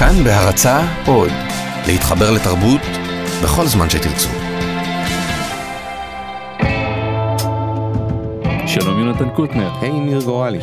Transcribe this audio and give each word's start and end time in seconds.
כאן 0.00 0.24
בהרצה 0.24 0.80
עוד, 1.06 1.30
להתחבר 1.86 2.30
לתרבות 2.30 2.80
בכל 3.42 3.66
זמן 3.66 3.90
שתרצו. 3.90 4.28
שלום 8.66 8.98
יונתן 8.98 9.28
קוטנר. 9.30 9.70
היי 9.80 10.00
ניר 10.00 10.20
גורלי. 10.20 10.58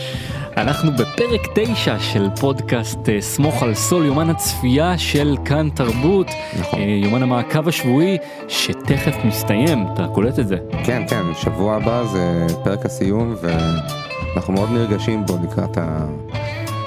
אנחנו 0.57 0.91
בפרק 0.91 1.41
9 1.55 1.99
של 1.99 2.27
פודקאסט 2.39 3.09
אה, 3.09 3.21
סמוך 3.21 3.63
על 3.63 3.73
סול 3.73 4.05
יומן 4.05 4.29
הצפייה 4.29 4.97
של 4.97 5.37
כאן 5.45 5.69
תרבות, 5.69 6.27
נכון. 6.59 6.79
אה, 6.79 6.85
יומן 6.85 7.23
המעקב 7.23 7.67
השבועי 7.67 8.17
שתכף 8.47 9.15
מסתיים, 9.23 9.85
אתה 9.93 10.07
קולט 10.07 10.39
את 10.39 10.47
זה. 10.47 10.57
כן 10.83 11.03
כן 11.09 11.23
שבוע 11.41 11.75
הבא 11.75 12.03
זה 12.03 12.47
פרק 12.63 12.85
הסיום 12.85 13.35
ואנחנו 13.41 14.53
מאוד 14.53 14.69
נרגשים 14.71 15.25
בו 15.25 15.37
לקראת 15.43 15.77
ה... 15.77 16.05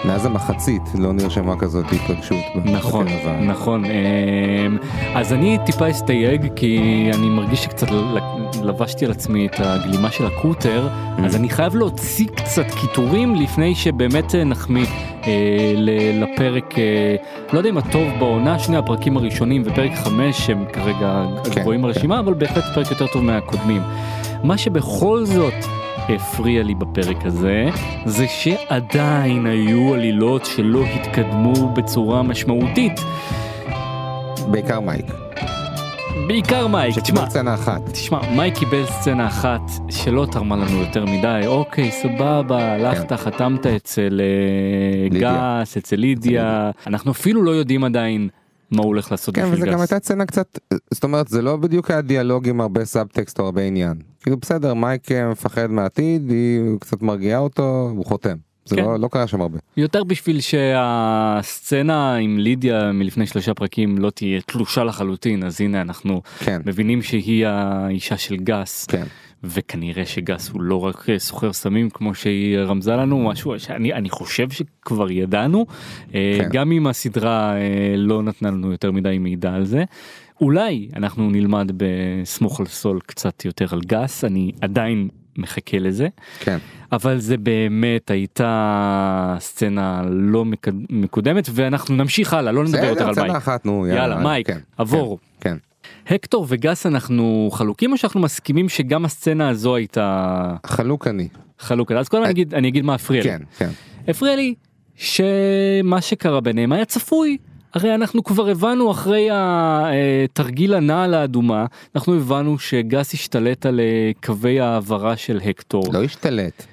מאז 0.04 0.26
המחצית 0.26 0.82
לא 0.98 1.12
נרשמה 1.12 1.56
כזאת 1.56 1.84
התרגשות. 1.92 2.44
נכון, 2.64 3.06
נכון. 3.40 3.84
אמ, 3.84 4.78
אז 5.14 5.32
אני 5.32 5.58
טיפה 5.66 5.90
אסתייג 5.90 6.52
כי 6.56 6.80
אני 7.14 7.28
מרגיש 7.28 7.64
שקצת 7.64 7.86
לבשתי 8.62 9.04
על 9.04 9.10
עצמי 9.10 9.46
את 9.46 9.54
הגלימה 9.58 10.10
של 10.10 10.26
הקוטר, 10.26 10.88
אז 11.24 11.36
אני 11.36 11.48
חייב 11.48 11.76
להוציא 11.76 12.26
קצת 12.26 12.66
קיטורים 12.80 13.34
לפני 13.34 13.74
שבאמת 13.74 14.34
אה, 14.34 14.44
נחמיא 14.44 14.86
אה, 15.26 15.72
לפרק, 16.14 16.78
אה, 16.78 17.16
לא 17.52 17.58
יודע 17.58 17.70
אם 17.70 17.78
הטוב 17.78 18.08
בעונה, 18.18 18.58
שני 18.58 18.76
הפרקים 18.76 19.16
הראשונים 19.16 19.62
ופרק 19.64 19.92
5 19.94 20.50
הם 20.50 20.64
כרגע 20.72 21.26
כן, 21.44 21.60
גבוהים 21.60 21.82
ברשימה, 21.82 22.20
אבל 22.20 22.34
בהחלט 22.34 22.64
פרק 22.74 22.90
יותר 22.90 23.06
טוב 23.06 23.22
מהקודמים. 23.22 23.82
מה 24.44 24.58
שבכל 24.58 25.24
זאת 25.24 25.79
הפריע 26.14 26.62
לי 26.62 26.74
בפרק 26.74 27.26
הזה, 27.26 27.68
זה 28.04 28.26
שעדיין 28.28 29.46
היו 29.46 29.94
עלילות 29.94 30.44
שלא 30.44 30.84
התקדמו 30.84 31.72
בצורה 31.74 32.22
משמעותית. 32.22 33.00
בעיקר 34.50 34.80
מייק. 34.80 35.06
בעיקר 36.26 36.66
מייק, 36.66 36.94
שקיבל 36.94 37.18
תשמע, 37.18 37.30
סצנה 37.30 37.54
אחת. 37.54 37.88
תשמע, 37.92 38.18
מייק 38.36 38.54
קיבל 38.58 38.86
סצנה 38.86 39.26
אחת 39.26 39.60
שלא 39.90 40.26
תרמה 40.32 40.56
לנו 40.56 40.80
יותר 40.80 41.04
מדי, 41.04 41.40
אוקיי, 41.46 41.90
סבבה, 41.90 42.72
הלכת, 42.72 43.12
חתמת 43.12 43.66
אצל 43.66 44.20
אה, 44.20 45.08
כן. 45.08 45.14
לידיה. 45.14 45.60
גס, 45.62 45.76
אצל 45.76 45.96
לידיה, 45.96 46.70
אנחנו 46.86 47.10
אפילו 47.10 47.42
לא 47.42 47.50
יודעים 47.50 47.84
עדיין 47.84 48.28
מה 48.70 48.78
הוא 48.78 48.86
הולך 48.86 49.10
לעשות 49.10 49.34
כן 49.34 49.42
בשביל 49.42 49.56
וזה 49.56 49.66
גם 49.66 49.72
גס. 49.72 49.80
הייתה 49.80 50.04
סצנה 50.04 50.26
קצת 50.26 50.58
זאת 50.90 51.04
אומרת 51.04 51.28
זה 51.28 51.42
לא 51.42 51.56
בדיוק 51.56 51.90
היה 51.90 52.00
דיאלוג 52.00 52.48
עם 52.48 52.60
הרבה 52.60 52.84
סאבטקסט 52.84 53.40
או 53.40 53.44
הרבה 53.44 53.62
עניין. 53.62 53.94
כאילו 54.22 54.36
בסדר 54.36 54.74
מייק 54.74 55.12
מפחד 55.12 55.66
מהעתיד 55.70 56.30
היא 56.30 56.60
קצת 56.80 57.02
מרגיעה 57.02 57.38
אותו 57.38 57.92
הוא 57.96 58.06
חותם. 58.06 58.36
זה 58.64 58.76
כן. 58.76 58.82
לא 58.82 58.98
לא 58.98 59.08
קרה 59.08 59.26
שם 59.26 59.40
הרבה. 59.40 59.58
יותר 59.76 60.04
בשביל 60.04 60.40
שהסצנה 60.40 62.16
עם 62.16 62.38
לידיה 62.38 62.92
מלפני 62.92 63.26
שלושה 63.26 63.54
פרקים 63.54 63.98
לא 63.98 64.10
תהיה 64.10 64.40
תלושה 64.40 64.84
לחלוטין, 64.84 65.44
אז 65.44 65.60
הנה 65.60 65.80
אנחנו 65.80 66.22
כן 66.38 66.62
מבינים 66.66 67.02
שהיא 67.02 67.46
האישה 67.46 68.16
של 68.16 68.36
גס. 68.36 68.86
כן. 68.86 69.04
וכנראה 69.44 70.06
שגס 70.06 70.48
הוא 70.48 70.62
לא 70.62 70.84
רק 70.84 71.10
אה, 71.10 71.18
סוחר 71.18 71.52
סמים 71.52 71.90
כמו 71.90 72.14
שהיא 72.14 72.58
רמזה 72.58 72.96
לנו 72.96 73.24
משהו 73.24 73.60
שאני 73.60 73.92
אני 73.92 74.10
חושב 74.10 74.50
שכבר 74.50 75.10
ידענו 75.10 75.66
אה, 76.14 76.36
כן. 76.38 76.48
גם 76.52 76.72
אם 76.72 76.86
הסדרה 76.86 77.56
אה, 77.56 77.94
לא 77.96 78.22
נתנה 78.22 78.50
לנו 78.50 78.72
יותר 78.72 78.90
מדי 78.90 79.18
מידע 79.18 79.52
על 79.52 79.64
זה. 79.64 79.84
אולי 80.40 80.88
אנחנו 80.96 81.30
נלמד 81.30 81.72
בסמוך 81.76 82.60
על 82.60 82.66
סול 82.66 83.00
קצת 83.06 83.44
יותר 83.44 83.66
על 83.72 83.80
גס 83.86 84.24
אני 84.24 84.52
עדיין 84.60 85.08
מחכה 85.38 85.78
לזה 85.78 86.08
כן. 86.40 86.58
אבל 86.92 87.18
זה 87.18 87.36
באמת 87.36 88.10
הייתה 88.10 89.36
סצנה 89.38 90.02
לא 90.10 90.44
מקד... 90.44 90.72
מקודמת 90.90 91.48
ואנחנו 91.52 91.96
נמשיך 91.96 92.34
הלאה 92.34 92.52
לא 92.52 92.64
נדבר 92.64 92.84
יותר 92.84 93.08
על 93.08 93.14
מייק. 93.14 93.36
אחת 93.36 93.66
נו 93.66 93.86
יאללה 93.86 94.16
מייק 94.16 94.46
כן, 94.46 94.58
עבור. 94.78 95.18
כן. 95.40 95.56
הקטור 96.06 96.46
וגס 96.48 96.86
אנחנו 96.86 97.50
חלוקים 97.52 97.92
או 97.92 97.96
שאנחנו 97.96 98.20
מסכימים 98.20 98.68
שגם 98.68 99.04
הסצנה 99.04 99.48
הזו 99.48 99.76
הייתה 99.76 100.56
חלוק 100.66 101.06
אני. 101.06 101.28
חלוקה 101.58 101.98
אז 101.98 102.08
קודם 102.08 102.22
אני 102.22 102.30
אגיד 102.30 102.54
אני 102.54 102.68
אגיד 102.68 102.84
מה 102.84 102.94
הפריע 102.94 103.22
לי. 103.22 103.28
כן 103.28 103.42
כן. 103.58 103.70
הפריע 104.08 104.36
לי 104.36 104.54
שמה 104.96 106.00
שקרה 106.00 106.40
ביניהם 106.40 106.72
היה 106.72 106.84
צפוי. 106.84 107.36
הרי 107.74 107.94
אנחנו 107.94 108.24
כבר 108.24 108.48
הבנו 108.48 108.90
אחרי 108.90 109.28
התרגיל 109.32 110.74
הנעל 110.74 111.14
האדומה 111.14 111.66
אנחנו 111.94 112.16
הבנו 112.16 112.58
שגס 112.58 113.14
השתלט 113.14 113.66
על 113.66 113.80
אה, 113.80 114.10
קווי 114.22 114.60
העברה 114.60 115.16
של 115.16 115.40
הקטור. 115.44 115.84
לא 115.92 116.04
השתלט. 116.04 116.66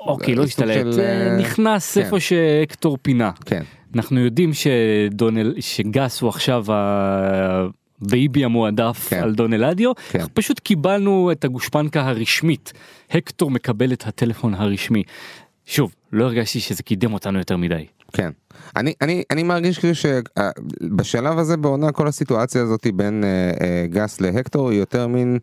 אוקיי 0.00 0.34
לא 0.34 0.44
השתלט 0.44 0.92
של, 0.92 1.00
אה, 1.00 1.30
אה, 1.30 1.36
נכנס 1.36 1.94
כן. 1.94 2.00
איפה 2.04 2.20
שהקטור 2.20 2.98
פינה. 3.02 3.30
כן. 3.44 3.62
אנחנו 3.94 4.20
יודעים 4.20 4.50
שדונל 4.52 5.60
שגס 5.60 6.20
הוא 6.20 6.28
עכשיו 6.28 6.64
ה 8.02 8.10
baby 8.10 8.44
המועדף 8.44 9.06
כן. 9.08 9.22
על 9.22 9.34
דון 9.34 9.52
אלאדיו 9.52 9.92
כן. 10.10 10.24
פשוט 10.34 10.58
קיבלנו 10.58 11.32
את 11.32 11.44
הגושפנקה 11.44 12.08
הרשמית 12.08 12.72
הקטור 13.10 13.50
מקבל 13.50 13.92
את 13.92 14.06
הטלפון 14.06 14.54
הרשמי. 14.54 15.02
שוב 15.66 15.94
לא 16.12 16.24
הרגשתי 16.24 16.60
שזה 16.60 16.82
קידם 16.82 17.12
אותנו 17.12 17.38
יותר 17.38 17.56
מדי. 17.56 17.86
כן. 18.12 18.30
אני 18.76 18.94
אני 19.00 19.22
אני 19.30 19.42
מרגיש 19.42 19.78
כאילו 19.78 19.94
שבשלב 19.94 21.38
הזה 21.38 21.56
בעונה 21.56 21.92
כל 21.92 22.08
הסיטואציה 22.08 22.62
הזאת 22.62 22.86
בין 22.94 23.24
אה, 23.24 23.50
אה, 23.60 23.86
גס 23.86 24.20
להקטור 24.20 24.70
היא 24.70 24.78
יותר 24.78 25.06
מין 25.06 25.38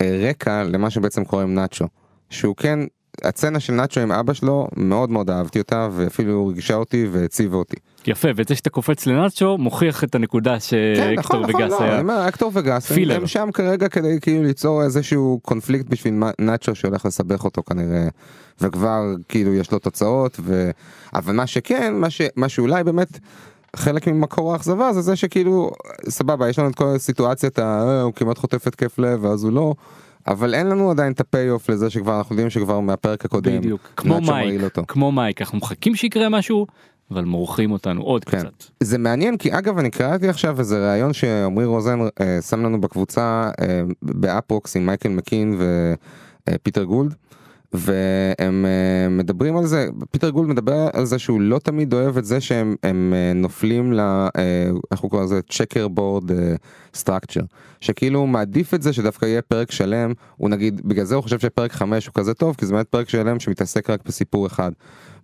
אה, 0.00 0.28
רקע 0.28 0.64
למה 0.64 0.90
שבעצם 0.90 1.24
קורה 1.24 1.42
עם 1.42 1.54
נאצ'ו. 1.54 1.86
שהוא 2.30 2.56
כן 2.56 2.78
הצצנה 3.24 3.60
של 3.60 3.72
נאצ'ו 3.72 4.00
עם 4.00 4.12
אבא 4.12 4.32
שלו 4.32 4.68
מאוד 4.76 5.10
מאוד 5.10 5.30
אהבתי 5.30 5.58
אותה 5.58 5.88
ואפילו 5.92 6.46
ריגשה 6.46 6.74
אותי 6.74 7.06
והציבה 7.12 7.56
אותי. 7.56 7.76
יפה 8.06 8.28
וזה 8.36 8.54
שאתה 8.54 8.70
קופץ 8.70 9.06
לנאצ'ו 9.06 9.58
מוכיח 9.58 10.04
את 10.04 10.14
הנקודה 10.14 10.52
כן, 10.52 10.58
שהקטור 10.60 11.14
נכון, 11.18 11.42
נכון, 11.42 11.62
וגס 11.62 11.70
לא, 11.72 11.82
היה. 11.82 11.98
אומר, 12.00 12.28
אקטור 12.28 12.50
וגס 12.54 12.90
הם- 12.90 12.96
פילר. 12.96 13.16
הם 13.16 13.26
שם 13.26 13.48
כרגע 13.54 13.88
כדי 13.88 14.18
כאילו 14.20 14.42
ליצור 14.42 14.82
איזשהו 14.82 15.40
קונפליקט 15.42 15.86
בשביל 15.88 16.14
נאצ'ו 16.38 16.74
שהולך 16.74 17.06
לסבך 17.06 17.44
אותו 17.44 17.62
כנראה 17.62 18.08
וכבר 18.60 19.00
כאילו 19.28 19.54
יש 19.54 19.70
לו 19.72 19.78
תוצאות 19.78 20.40
ו... 20.42 20.70
אבל 21.14 21.34
מה 21.34 21.46
שכן 21.46 21.94
מה, 21.94 22.10
ש... 22.10 22.20
מה 22.36 22.48
שאולי 22.48 22.84
באמת 22.84 23.18
חלק 23.76 24.06
ממקור 24.06 24.52
האכזבה 24.52 24.92
זה 24.92 25.00
זה 25.00 25.16
שכאילו 25.16 25.70
סבבה 26.08 26.48
יש 26.48 26.58
לנו 26.58 26.68
את 26.70 26.74
כל 26.74 26.84
הסיטואציית 26.96 27.58
ה... 27.58 27.62
"אה, 27.88 28.02
הוא 28.02 28.12
כמעט 28.12 28.38
חוטף 28.38 28.66
התקף 28.66 28.98
לב 28.98 29.24
ואז 29.24 29.44
הוא 29.44 29.52
לא. 29.52 29.74
אבל 30.26 30.54
אין 30.54 30.66
לנו 30.66 30.90
עדיין 30.90 31.12
את 31.12 31.20
ה 31.20 31.50
payoff 31.50 31.70
לזה 31.70 31.90
שכבר 31.90 32.18
אנחנו 32.18 32.34
יודעים 32.34 32.50
שכבר 32.50 32.80
מהפרק 32.80 33.24
הקודם 33.24 33.58
בדיוק 33.58 33.80
כמו 33.96 34.20
מייק 34.20 34.62
אותו. 34.62 34.82
כמו 34.88 35.12
מייק 35.12 35.40
אנחנו 35.40 35.58
מחכים 35.58 35.94
שיקרה 35.94 36.28
משהו 36.28 36.66
אבל 37.10 37.24
מורחים 37.24 37.72
אותנו 37.72 38.02
עוד 38.02 38.24
כן. 38.24 38.38
קצת. 38.38 38.64
זה 38.80 38.98
מעניין 38.98 39.36
כי 39.36 39.58
אגב 39.58 39.78
אני 39.78 39.90
קראתי 39.90 40.28
עכשיו 40.28 40.58
איזה 40.58 40.90
ראיון 40.90 41.12
שעמרי 41.12 41.64
רוזן 41.64 41.98
אה, 42.20 42.42
שם 42.42 42.64
לנו 42.64 42.80
בקבוצה 42.80 43.50
אה, 43.60 43.82
ב 44.02 44.13
Uproxx 44.13 44.76
עם 44.76 44.86
מייקל 44.86 45.08
מקין 45.08 45.58
ופיטר 46.48 46.84
גולד. 46.84 47.14
והם 47.72 48.66
אה, 48.66 49.08
מדברים 49.08 49.56
על 49.56 49.66
זה 49.66 49.88
פיטר 50.10 50.30
גולד 50.30 50.48
מדבר 50.48 50.88
על 50.92 51.04
זה 51.04 51.18
שהוא 51.18 51.40
לא 51.40 51.58
תמיד 51.58 51.94
אוהב 51.94 52.16
את 52.18 52.24
זה 52.24 52.40
שהם 52.40 52.74
הם, 52.82 53.12
אה, 53.16 53.32
נופלים 53.34 53.92
ל... 53.92 54.00
אה, 54.00 54.30
איך 54.90 55.00
הוא 55.00 55.10
קורא 55.10 55.22
לזה 55.24 55.40
checkerboard 55.50 56.30
structure 56.94 57.40
שכאילו 57.80 58.18
הוא 58.18 58.28
מעדיף 58.28 58.74
את 58.74 58.82
זה 58.82 58.92
שדווקא 58.92 59.26
יהיה 59.26 59.42
פרק 59.42 59.70
שלם 59.70 60.12
הוא 60.36 60.50
נגיד 60.50 60.80
בגלל 60.84 61.04
זה 61.04 61.14
הוא 61.14 61.22
חושב 61.22 61.38
שפרק 61.38 61.72
5 61.72 62.06
הוא 62.06 62.14
כזה 62.14 62.34
טוב 62.34 62.54
כי 62.58 62.66
זה 62.66 62.72
באמת 62.72 62.86
פרק 62.88 63.08
שלם 63.08 63.40
שמתעסק 63.40 63.90
רק 63.90 64.00
בסיפור 64.06 64.46
אחד. 64.46 64.72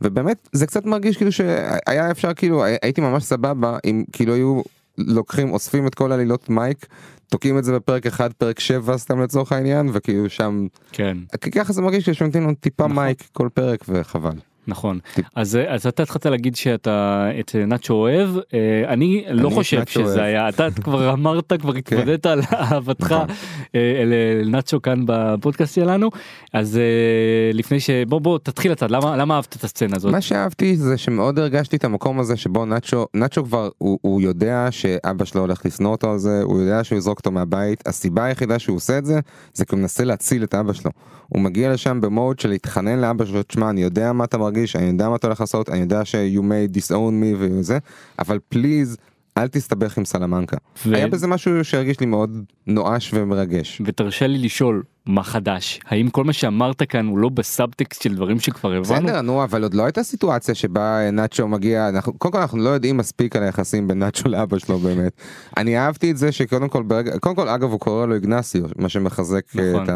ובאמת 0.02 0.48
זה 0.52 0.66
קצת 0.66 0.84
מרגיש 0.86 1.16
כאילו 1.16 1.32
שהיה 1.32 2.10
אפשר 2.10 2.34
כאילו 2.34 2.64
הי- 2.64 2.76
הייתי 2.82 3.00
ממש 3.00 3.24
סבבה 3.24 3.78
אם 3.84 4.04
כאילו 4.12 4.34
היו 4.34 4.60
לוקחים 4.98 5.52
אוספים 5.52 5.86
את 5.86 5.94
כל 5.94 6.12
עלילות 6.12 6.48
מייק 6.50 6.86
תוקעים 7.28 7.58
את 7.58 7.64
זה 7.64 7.72
בפרק 7.72 8.06
אחד 8.06 8.32
פרק 8.32 8.60
7 8.60 8.96
סתם 8.96 9.20
לצורך 9.20 9.52
העניין 9.52 9.90
וכאילו 9.92 10.30
שם 10.30 10.66
כן. 10.92 11.16
ככה 11.54 11.72
זה 11.72 11.82
מרגיש 11.82 12.10
שנותנים 12.10 12.42
לנו 12.42 12.54
טיפה 12.54 12.84
נכון. 12.84 12.96
מייק 12.96 13.22
כל 13.32 13.48
פרק 13.54 13.84
וחבל. 13.88 14.34
נכון. 14.66 14.98
אז 15.34 15.58
אז 15.68 15.86
אתה 15.86 16.02
התחלת 16.02 16.26
להגיד 16.26 16.56
שאתה 16.56 17.28
את 17.40 17.54
נאצ'ו 17.66 17.94
אוהב 17.94 18.30
אה, 18.54 18.84
אני 18.88 19.24
לא 19.30 19.50
חושב. 19.50 19.82
שזה 19.86 20.22
היה 20.22 20.48
אתה 20.48 20.68
כבר 20.84 21.10
אמרת 21.12 21.52
כבר 21.60 21.74
התוודית 21.74 22.26
על 22.26 22.40
אהבתך 22.52 23.12
נכון. 23.12 23.26
אה, 23.74 24.02
לנאצ'ו 24.42 24.82
כאן 24.82 25.02
בפודקאסט 25.06 25.74
שלנו 25.74 26.10
אז 26.52 26.76
אה, 26.76 27.50
לפני 27.52 27.80
שבוא 27.80 28.20
בוא 28.20 28.38
תתחיל 28.38 28.72
אתה 28.72 28.86
למה 28.86 29.16
למה 29.16 29.34
אהבת 29.34 29.56
את 29.56 29.64
הסצנה 29.64 29.96
הזאת 29.96 30.12
מה 30.12 30.20
שאהבתי 30.20 30.76
זה 30.76 30.96
שמאוד 30.96 31.38
הרגשתי 31.38 31.76
את 31.76 31.84
המקום 31.84 32.20
הזה 32.20 32.36
שבו 32.36 32.64
נאצ'ו 32.64 33.06
נאצ'ו 33.14 33.44
כבר 33.44 33.68
הוא, 33.78 33.98
הוא 34.02 34.20
יודע 34.20 34.68
שאבא 34.70 35.24
שלו 35.24 35.40
הולך 35.40 35.66
לשנוא 35.66 35.90
אותו 35.90 36.10
על 36.10 36.18
זה 36.18 36.40
הוא 36.42 36.60
יודע 36.60 36.84
שהוא 36.84 36.98
יזרוק 36.98 37.18
אותו 37.18 37.30
מהבית 37.30 37.88
הסיבה 37.88 38.24
היחידה 38.24 38.58
שהוא 38.58 38.76
עושה 38.76 38.98
את 38.98 39.06
זה 39.06 39.20
זה 39.54 39.64
כי 39.64 39.74
הוא 39.74 39.80
מנסה 39.80 40.04
להציל 40.04 40.44
את 40.44 40.54
אבא 40.54 40.72
שלו. 40.72 40.90
הוא 41.28 41.42
מגיע 41.42 41.72
לשם 41.72 42.00
במוד 42.00 42.38
של 42.38 42.48
להתחנן 42.48 42.98
לאבא 42.98 43.24
שלו 43.24 43.42
תשמע 43.42 43.70
אני 43.70 43.82
יודע 43.82 44.12
מה 44.12 44.24
אתה 44.24 44.38
מרגיש 44.38 44.55
אני 44.76 44.86
יודע 44.86 45.08
מה 45.08 45.16
אתה 45.16 45.26
הולך 45.26 45.40
לעשות 45.40 45.68
אני 45.68 45.78
יודע 45.78 46.04
ש- 46.04 46.14
you 46.14 46.40
may 46.40 46.76
disown 46.78 46.92
me 47.22 47.36
וזה 47.38 47.78
אבל 48.18 48.38
פליז 48.48 48.96
אל 49.38 49.48
תסתבך 49.48 49.98
עם 49.98 50.04
סלמנקה. 50.04 50.56
ו- 50.86 50.94
היה 50.94 51.08
בזה 51.08 51.26
משהו 51.26 51.64
שהרגיש 51.64 52.00
לי 52.00 52.06
מאוד 52.06 52.44
נואש 52.66 53.10
ומרגש. 53.14 53.82
ותרשה 53.84 54.26
לי 54.26 54.38
לשאול 54.38 54.82
מה 55.06 55.22
חדש 55.22 55.80
האם 55.86 56.10
כל 56.10 56.24
מה 56.24 56.32
שאמרת 56.32 56.82
כאן 56.82 57.06
הוא 57.06 57.18
לא 57.18 57.28
בסאבטקסט 57.28 58.02
של 58.02 58.14
דברים 58.14 58.40
שכבר 58.40 58.72
הבנו. 58.72 59.06
בסדר 59.06 59.20
נו 59.20 59.44
אבל 59.44 59.62
עוד 59.62 59.74
לא 59.74 59.84
הייתה 59.84 60.02
סיטואציה 60.02 60.54
שבה 60.54 61.10
נאצ'ו 61.12 61.48
מגיע 61.48 61.88
אנחנו 61.88 62.12
קודם 62.18 62.32
כל 62.32 62.38
אנחנו 62.38 62.58
לא 62.58 62.68
יודעים 62.68 62.96
מספיק 62.96 63.36
על 63.36 63.42
היחסים 63.42 63.88
בין 63.88 63.98
נאצ'ו 63.98 64.28
לאבא 64.28 64.58
שלו 64.58 64.78
באמת. 64.78 65.12
אני 65.56 65.78
אהבתי 65.78 66.10
את 66.10 66.16
זה 66.16 66.32
שקודם 66.32 66.68
כל 66.68 66.82
ברגע 66.82 67.18
קודם 67.18 67.36
כל 67.36 67.48
אגב 67.48 67.70
הוא 67.70 67.80
קורא 67.80 68.06
לו 68.06 68.14
איגנסיו 68.14 68.62
מה 68.76 68.88
שמחזק 68.88 69.42
אה, 69.58 69.72
נכון. 69.72 69.86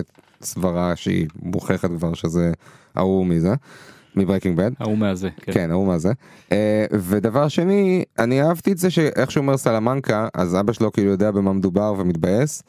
את 0.00 0.10
הסברה 0.42 0.96
שהיא 0.96 1.26
מוכחת 1.42 1.90
כבר 1.90 2.14
שזה 2.14 2.52
ההוא 2.94 3.26
מזה. 3.26 3.54
מברקינג 4.16 4.56
בד. 4.56 4.70
ההוא 4.80 4.98
מהזה. 4.98 5.28
כן. 5.36 5.52
כן 5.52 5.70
ההוא 5.70 5.86
מה 5.86 5.98
זה. 5.98 6.12
אה, 6.52 6.86
ודבר 6.92 7.48
שני 7.48 8.04
אני 8.18 8.42
אהבתי 8.42 8.72
את 8.72 8.78
זה 8.78 8.90
שאיך 8.90 9.30
שהוא 9.30 9.42
אומר 9.42 9.56
סלמנקה 9.56 10.28
אז 10.34 10.56
אבא 10.60 10.72
שלו 10.72 10.92
כאילו 10.92 11.10
יודע 11.10 11.30
במה 11.30 11.52
מדובר 11.52 11.94
ומתבאס. 11.98 12.62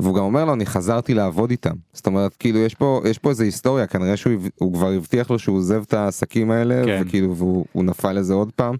והוא 0.00 0.14
גם 0.14 0.22
אומר 0.22 0.44
לו 0.44 0.54
אני 0.54 0.66
חזרתי 0.66 1.14
לעבוד 1.14 1.50
איתם 1.50 1.74
זאת 1.92 2.06
אומרת 2.06 2.36
כאילו 2.36 2.58
יש 2.58 2.74
פה 2.74 3.02
יש 3.04 3.18
פה 3.18 3.30
איזה 3.30 3.44
היסטוריה 3.44 3.86
כנראה 3.86 4.16
שהוא 4.16 4.72
כבר 4.72 4.92
הבטיח 4.92 5.30
לו 5.30 5.38
שהוא 5.38 5.56
עוזב 5.56 5.82
את 5.86 5.94
העסקים 5.94 6.50
האלה 6.50 6.82
כן. 6.84 7.02
וכאילו 7.06 7.36
והוא 7.36 7.64
הוא 7.72 7.84
נפל 7.84 8.12
לזה 8.12 8.34
עוד 8.34 8.52
פעם. 8.56 8.74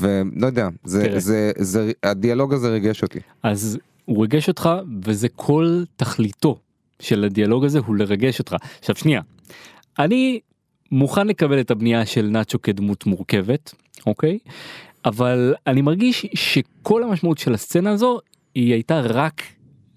ולא 0.00 0.46
יודע 0.46 0.68
זה 0.84 1.04
תראה. 1.04 1.20
זה 1.20 1.52
זה 1.58 1.92
הדיאלוג 2.02 2.54
הזה 2.54 2.68
ריגש 2.68 3.02
אותי. 3.02 3.18
אז 3.42 3.78
הוא 4.04 4.22
ריגש 4.22 4.48
אותך 4.48 4.70
וזה 5.04 5.28
כל 5.28 5.82
תכליתו 5.96 6.58
של 7.00 7.24
הדיאלוג 7.24 7.64
הזה 7.64 7.78
הוא 7.78 7.96
לרגש 7.96 8.38
אותך. 8.38 8.56
עכשיו 8.78 8.96
שנייה, 8.96 9.20
אני 9.98 10.40
מוכן 10.92 11.26
לקבל 11.26 11.60
את 11.60 11.70
הבנייה 11.70 12.06
של 12.06 12.26
נאצ'ו 12.26 12.62
כדמות 12.62 13.06
מורכבת, 13.06 13.74
אוקיי? 14.06 14.38
אבל 15.04 15.54
אני 15.66 15.82
מרגיש 15.82 16.26
שכל 16.34 17.02
המשמעות 17.02 17.38
של 17.38 17.54
הסצנה 17.54 17.90
הזו 17.90 18.18
היא 18.54 18.72
הייתה 18.72 19.00
רק 19.00 19.42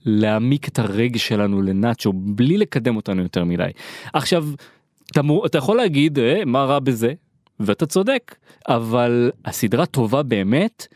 להעמיק 0.05 0.67
את 0.67 0.79
הרגש 0.79 1.27
שלנו 1.27 1.61
לנאצ'ו 1.61 2.13
בלי 2.13 2.57
לקדם 2.57 2.95
אותנו 2.95 3.21
יותר 3.21 3.43
מדי. 3.43 3.69
עכשיו, 4.13 4.47
אתה, 5.11 5.21
אתה 5.45 5.57
יכול 5.57 5.77
להגיד 5.77 6.19
אה, 6.19 6.45
מה 6.45 6.63
רע 6.63 6.79
בזה 6.79 7.13
ואתה 7.59 7.85
צודק 7.85 8.35
אבל 8.67 9.31
הסדרה 9.45 9.85
טובה 9.85 10.23
באמת 10.23 10.87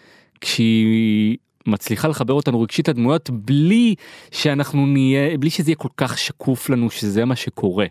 כשהיא 0.42 1.38
מצליחה 1.68 2.08
לחבר 2.08 2.34
אותנו 2.34 2.62
רגשית 2.62 2.90
לדמויות 2.90 3.30
בלי 3.30 3.96
שאנחנו 4.32 4.86
נהיה 4.86 5.38
בלי 5.38 5.50
שזה 5.50 5.70
יהיה 5.70 5.76
כל 5.76 5.90
כך 5.98 6.18
שקוף 6.18 6.70
לנו 6.70 6.90
שזה 6.90 7.26
מה 7.26 7.36
שקורה. 7.36 7.86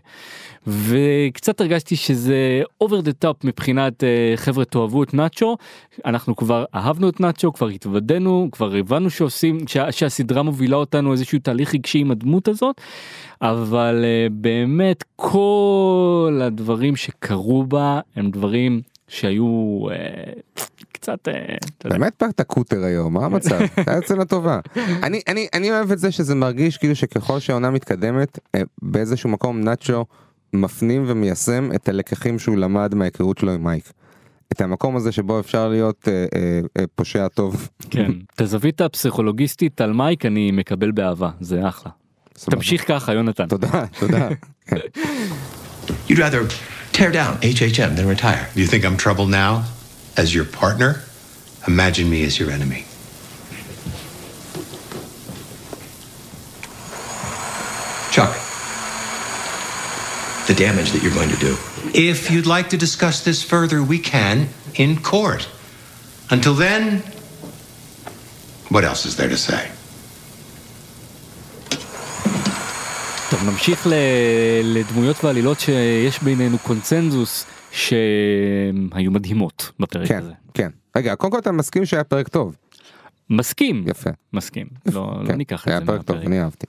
וקצת 0.67 1.61
הרגשתי 1.61 1.95
שזה 1.95 2.61
over 2.83 3.05
the 3.05 3.25
top 3.25 3.33
מבחינת 3.43 4.03
אה, 4.03 4.33
חבר'ה 4.35 4.65
תאהבו 4.65 5.03
את 5.03 5.13
נאצ'ו 5.13 5.57
אנחנו 6.05 6.35
כבר 6.35 6.65
אהבנו 6.75 7.09
את 7.09 7.19
נאצ'ו 7.19 7.53
כבר 7.53 7.67
התוודענו 7.67 8.49
כבר 8.51 8.75
הבנו 8.75 9.09
שעושים 9.09 9.67
שה, 9.67 9.91
שהסדרה 9.91 10.43
מובילה 10.43 10.75
אותנו 10.75 11.11
איזשהו 11.11 11.39
תהליך 11.39 11.73
רגשי 11.73 11.99
עם 11.99 12.11
הדמות 12.11 12.47
הזאת 12.47 12.81
אבל 13.41 14.03
אה, 14.03 14.27
באמת 14.31 15.03
כל 15.15 16.39
הדברים 16.43 16.95
שקרו 16.95 17.63
בה 17.63 17.99
הם 18.15 18.31
דברים 18.31 18.81
שהיו 19.07 19.81
אה, 19.91 20.31
קצת 21.07 21.27
אה, 21.27 21.89
באמת 21.89 22.13
פרקת 22.15 22.41
קוטר 22.41 22.83
היום 22.83 23.13
מה 23.13 23.25
המצב 23.25 23.59
אתה 23.81 23.91
יוצא 23.91 24.15
לטובה 24.15 24.59
אני 25.03 25.21
אני 25.27 25.47
אני 25.53 25.71
אוהב 25.71 25.91
את 25.91 25.99
זה 25.99 26.11
שזה 26.11 26.35
מרגיש 26.35 26.77
כאילו 26.77 26.95
שככל 26.95 27.39
שהעונה 27.39 27.69
מתקדמת 27.69 28.39
אה, 28.55 28.61
באיזשהו 28.81 29.29
מקום 29.29 29.61
נאצ'ו 29.61 30.05
מפנים 30.53 31.03
ומיישם 31.07 31.69
את 31.75 31.89
הלקחים 31.89 32.39
שהוא 32.39 32.57
למד 32.57 32.95
מההיכרות 32.95 33.37
שלו 33.37 33.51
עם 33.51 33.63
מייק. 33.63 33.91
את 34.51 34.61
המקום 34.61 34.95
הזה 34.95 35.11
שבו 35.11 35.39
אפשר 35.39 35.67
להיות 35.67 36.07
אה, 36.07 36.25
אה, 36.35 36.59
אה, 36.77 36.83
פושע 36.95 37.27
טוב. 37.27 37.69
כן 37.89 38.11
את 38.35 38.41
הזווית 38.41 38.81
הפסיכולוגיסטית 38.81 39.81
על 39.81 39.93
מייק 39.93 40.25
אני 40.25 40.51
מקבל 40.51 40.91
באהבה 40.91 41.29
זה 41.39 41.67
אחלה. 41.67 41.91
תמשיך 42.33 42.87
ככה 42.87 43.13
יונתן 43.13 43.47
תודה 43.47 43.85
תודה. 43.99 44.29
You'd 46.09 46.19
rather 46.19 46.41
tear 46.93 47.11
down 47.11 47.33
HHM 47.41 47.95
than 47.95 48.07
retire. 48.07 48.47
You 48.55 48.65
think 48.65 48.83
I'm 48.85 48.97
trouble 48.97 49.27
now? 49.27 49.76
As 50.16 50.34
your 50.34 50.44
partner? 50.44 51.02
Imagine 51.66 52.10
me 52.10 52.24
as 52.24 52.38
your 52.38 52.50
enemy. 52.50 52.84
Chuck, 58.10 58.32
the 60.46 60.54
damage 60.54 60.92
that 60.92 61.00
you're 61.02 61.14
going 61.14 61.30
to 61.30 61.36
do. 61.48 61.56
If 61.94 62.30
you'd 62.30 62.46
like 62.46 62.68
to 62.70 62.76
discuss 62.76 63.22
this 63.24 63.42
further, 63.42 63.82
we 63.82 63.98
can 63.98 64.48
in 64.74 65.00
court. 65.00 65.48
Until 66.30 66.54
then, 66.54 66.98
what 68.68 68.84
else 68.84 69.06
is 69.06 69.16
there 69.16 69.28
to 69.28 69.36
say? 69.38 69.70
טוב 73.30 73.44
נמשיך 73.44 73.86
ל- 73.86 73.94
לדמויות 74.62 75.24
ועלילות 75.24 75.60
שיש 75.60 76.18
בינינו 76.22 76.58
קונצנזוס 76.58 77.44
שהיו 77.77 79.11
מדהימות 79.11 79.71
בפרק 79.79 80.07
כן 80.07 80.17
הזה. 80.17 80.31
כן. 80.53 80.69
רגע 80.97 81.15
קודם 81.15 81.31
כל 81.31 81.39
אתה 81.39 81.51
מסכים 81.51 81.85
שהיה 81.85 82.03
פרק 82.03 82.27
טוב. 82.27 82.55
מסכים 83.29 83.83
יפה. 83.87 84.09
מסכים 84.33 84.67
לא, 84.85 85.11
כן, 85.21 85.31
לא 85.31 85.35
ניקח 85.35 85.63
את 85.63 85.67
היה 85.67 85.79
זה 85.79 85.85
פרק 85.85 86.01
טוב 86.01 86.15
מהפרק. 86.15 86.27
אני 86.27 86.41
אהבתי. 86.41 86.65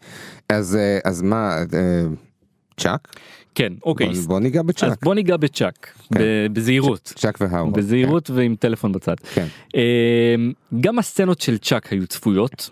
אז 0.49 0.77
אה, 0.77 0.99
אז 1.05 1.23
מה 1.23 1.57
אה, 1.75 2.03
צ'אק? 2.77 3.17
כן 3.55 3.73
אוקיי 3.85 4.09
בוא- 4.13 4.27
בוא 4.27 4.41
ניגע 4.41 4.61
אז 4.61 4.67
בצ'אק. 4.67 5.05
בוא 5.05 5.15
ניגע 5.15 5.37
בצ'אק 5.37 5.89
כן. 6.15 6.21
בזהירות 6.53 7.13
צ'אק 7.17 7.39
והאוורד. 7.41 7.75
בזהירות 7.79 8.31
ועם 8.31 8.55
טלפון 8.61 8.93
בצד. 8.93 9.15
כן. 9.35 9.47
אמ, 9.75 9.81
גם 10.81 10.99
הסצנות 10.99 11.41
של 11.41 11.59
צ'אק 11.59 11.93
היו 11.93 12.07
צפויות, 12.07 12.71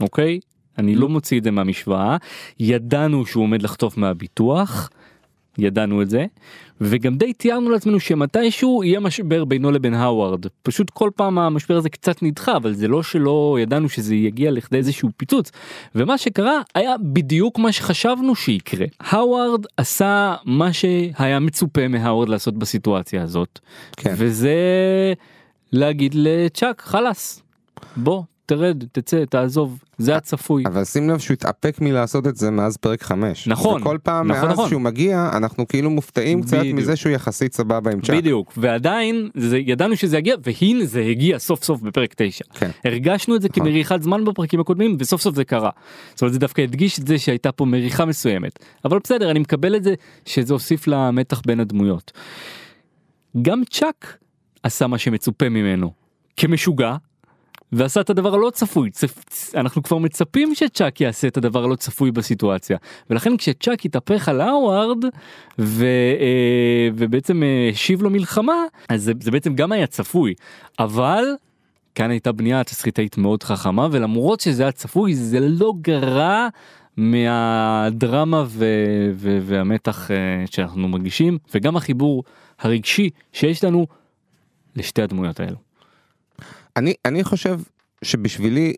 אוקיי? 0.00 0.40
אני 0.78 0.94
לא 0.94 1.08
מוציא 1.08 1.38
את 1.38 1.44
זה 1.44 1.50
מהמשוואה. 1.50 2.16
ידענו 2.60 3.26
שהוא 3.26 3.42
עומד 3.42 3.62
לחטוף 3.62 3.96
מהביטוח, 3.96 4.90
ידענו 5.58 6.02
את 6.02 6.10
זה, 6.10 6.26
וגם 6.80 7.14
די 7.14 7.32
תיארנו 7.32 7.70
לעצמנו 7.70 8.00
שמתישהו 8.00 8.84
יהיה 8.84 9.00
משבר 9.00 9.44
בינו 9.44 9.70
לבין 9.70 9.94
האווארד. 9.94 10.46
פשוט 10.62 10.90
כל 10.90 11.10
פעם 11.16 11.38
המשבר 11.38 11.76
הזה 11.76 11.88
קצת 11.88 12.22
נדחה, 12.22 12.56
אבל 12.56 12.72
זה 12.72 12.88
לא 12.88 13.02
שלא 13.02 13.56
ידענו 13.60 13.88
שזה 13.88 14.14
יגיע 14.14 14.50
לכדי 14.50 14.76
איזשהו 14.76 15.08
פיצוץ. 15.16 15.50
ומה 15.94 16.18
שקרה 16.18 16.60
היה 16.74 16.94
בדיוק 17.02 17.58
מה 17.58 17.72
שחשבנו 17.72 18.34
שיקרה. 18.34 18.86
האווארד 19.00 19.66
עשה 19.76 20.34
מה 20.44 20.72
שהיה 20.72 21.40
מצופה 21.40 21.88
מהאווארד 21.88 22.28
לעשות 22.28 22.58
בסיטואציה 22.58 23.22
הזאת. 23.22 23.58
כן. 23.96 24.14
וזה 24.16 24.54
להגיד 25.72 26.14
לצ'אק 26.14 26.82
חלאס 26.82 27.42
בוא 27.96 28.22
תרד 28.46 28.84
תצא 28.92 29.24
תעזוב 29.24 29.84
זה 29.98 30.16
הצפוי. 30.16 30.62
אבל 30.66 30.84
שים 30.84 31.10
לב 31.10 31.18
שהוא 31.18 31.34
התאפק 31.34 31.80
מלעשות 31.80 32.26
את 32.26 32.36
זה 32.36 32.50
מאז 32.50 32.76
פרק 32.76 33.02
5. 33.02 33.48
נכון, 33.48 33.80
וכל 33.80 33.98
פעם 34.02 34.30
נכון, 34.30 34.42
מאז 34.42 34.52
נכון. 34.52 34.68
שהוא 34.68 34.80
מגיע 34.80 35.30
אנחנו 35.32 35.68
כאילו 35.68 35.90
מופתעים 35.90 36.42
קצת 36.42 36.58
בדיוק. 36.58 36.78
מזה 36.78 36.96
שהוא 36.96 37.12
יחסית 37.12 37.54
סבבה 37.54 37.92
עם 37.92 38.00
צ'אק. 38.00 38.16
בדיוק 38.16 38.52
ועדיין 38.56 39.28
זה 39.34 39.58
ידענו 39.58 39.96
שזה 39.96 40.18
יגיע 40.18 40.36
והנה 40.42 40.84
זה 40.84 41.00
הגיע 41.00 41.38
סוף 41.38 41.64
סוף 41.64 41.80
בפרק 41.80 42.14
9. 42.16 42.44
כן. 42.54 42.70
הרגשנו 42.84 43.36
את 43.36 43.42
זה 43.42 43.48
נכון. 43.50 43.64
כמריחת 43.64 44.02
זמן 44.02 44.24
בפרקים 44.24 44.60
הקודמים 44.60 44.96
וסוף 44.98 45.20
סוף 45.20 45.34
זה 45.34 45.44
קרה. 45.44 45.70
זאת 46.14 46.22
אומרת 46.22 46.32
זה 46.32 46.38
דווקא 46.38 46.60
הדגיש 46.62 46.98
את 46.98 47.06
זה 47.06 47.18
שהייתה 47.18 47.52
פה 47.52 47.64
מריחה 47.64 48.04
מסוימת 48.04 48.58
אבל 48.84 48.98
בסדר 49.04 49.30
אני 49.30 49.38
מקבל 49.38 49.76
את 49.76 49.84
זה 49.84 49.94
שזה 50.26 50.52
הוסיף 50.52 50.86
למתח 50.86 51.42
בין 51.46 51.60
הדמויות. 51.60 52.12
גם 53.42 53.62
צ'אק 53.70 54.18
עשה 54.62 54.86
מה 54.86 54.98
שמצופה 54.98 55.48
ממנו 55.48 55.92
כמשוגע 56.36 56.96
ועשה 57.74 58.00
את 58.00 58.10
הדבר 58.10 58.34
הלא 58.34 58.50
צפוי. 58.50 58.90
צפ... 58.90 59.54
אנחנו 59.54 59.82
כבר 59.82 59.98
מצפים 59.98 60.54
שצ'אק 60.54 61.00
יעשה 61.00 61.28
את 61.28 61.36
הדבר 61.36 61.64
הלא 61.64 61.76
צפוי 61.76 62.10
בסיטואציה. 62.10 62.78
ולכן 63.10 63.36
כשצ'אק 63.36 63.84
התהפך 63.84 64.28
על 64.28 64.40
האווארד 64.40 65.04
ו... 65.58 65.84
אה, 66.20 66.88
ובעצם 66.94 67.42
אה, 67.42 67.68
השיב 67.72 68.02
לו 68.02 68.10
מלחמה 68.10 68.62
אז 68.88 69.02
זה, 69.02 69.12
זה 69.20 69.30
בעצם 69.30 69.54
גם 69.54 69.72
היה 69.72 69.86
צפוי. 69.86 70.34
אבל 70.78 71.24
כאן 71.94 72.10
הייתה 72.10 72.32
בנייה 72.32 72.64
תסריטאית 72.64 73.18
מאוד 73.18 73.42
חכמה 73.42 73.88
ולמרות 73.90 74.40
שזה 74.40 74.62
היה 74.62 74.72
צפוי 74.72 75.14
זה 75.14 75.40
לא 75.40 75.72
גרע 75.80 76.48
מהדרמה 76.96 78.44
ו... 78.46 78.64
ו... 79.14 79.38
והמתח 79.42 80.10
אה, 80.10 80.16
שאנחנו 80.50 80.88
מרגישים 80.88 81.38
וגם 81.54 81.76
החיבור 81.76 82.24
הרגשי 82.58 83.10
שיש 83.32 83.64
לנו 83.64 83.86
לשתי 84.76 85.02
הדמויות 85.02 85.40
האלו. 85.40 85.56
אני 86.76 86.94
אני 87.04 87.24
חושב 87.24 87.60
שבשבילי 88.04 88.74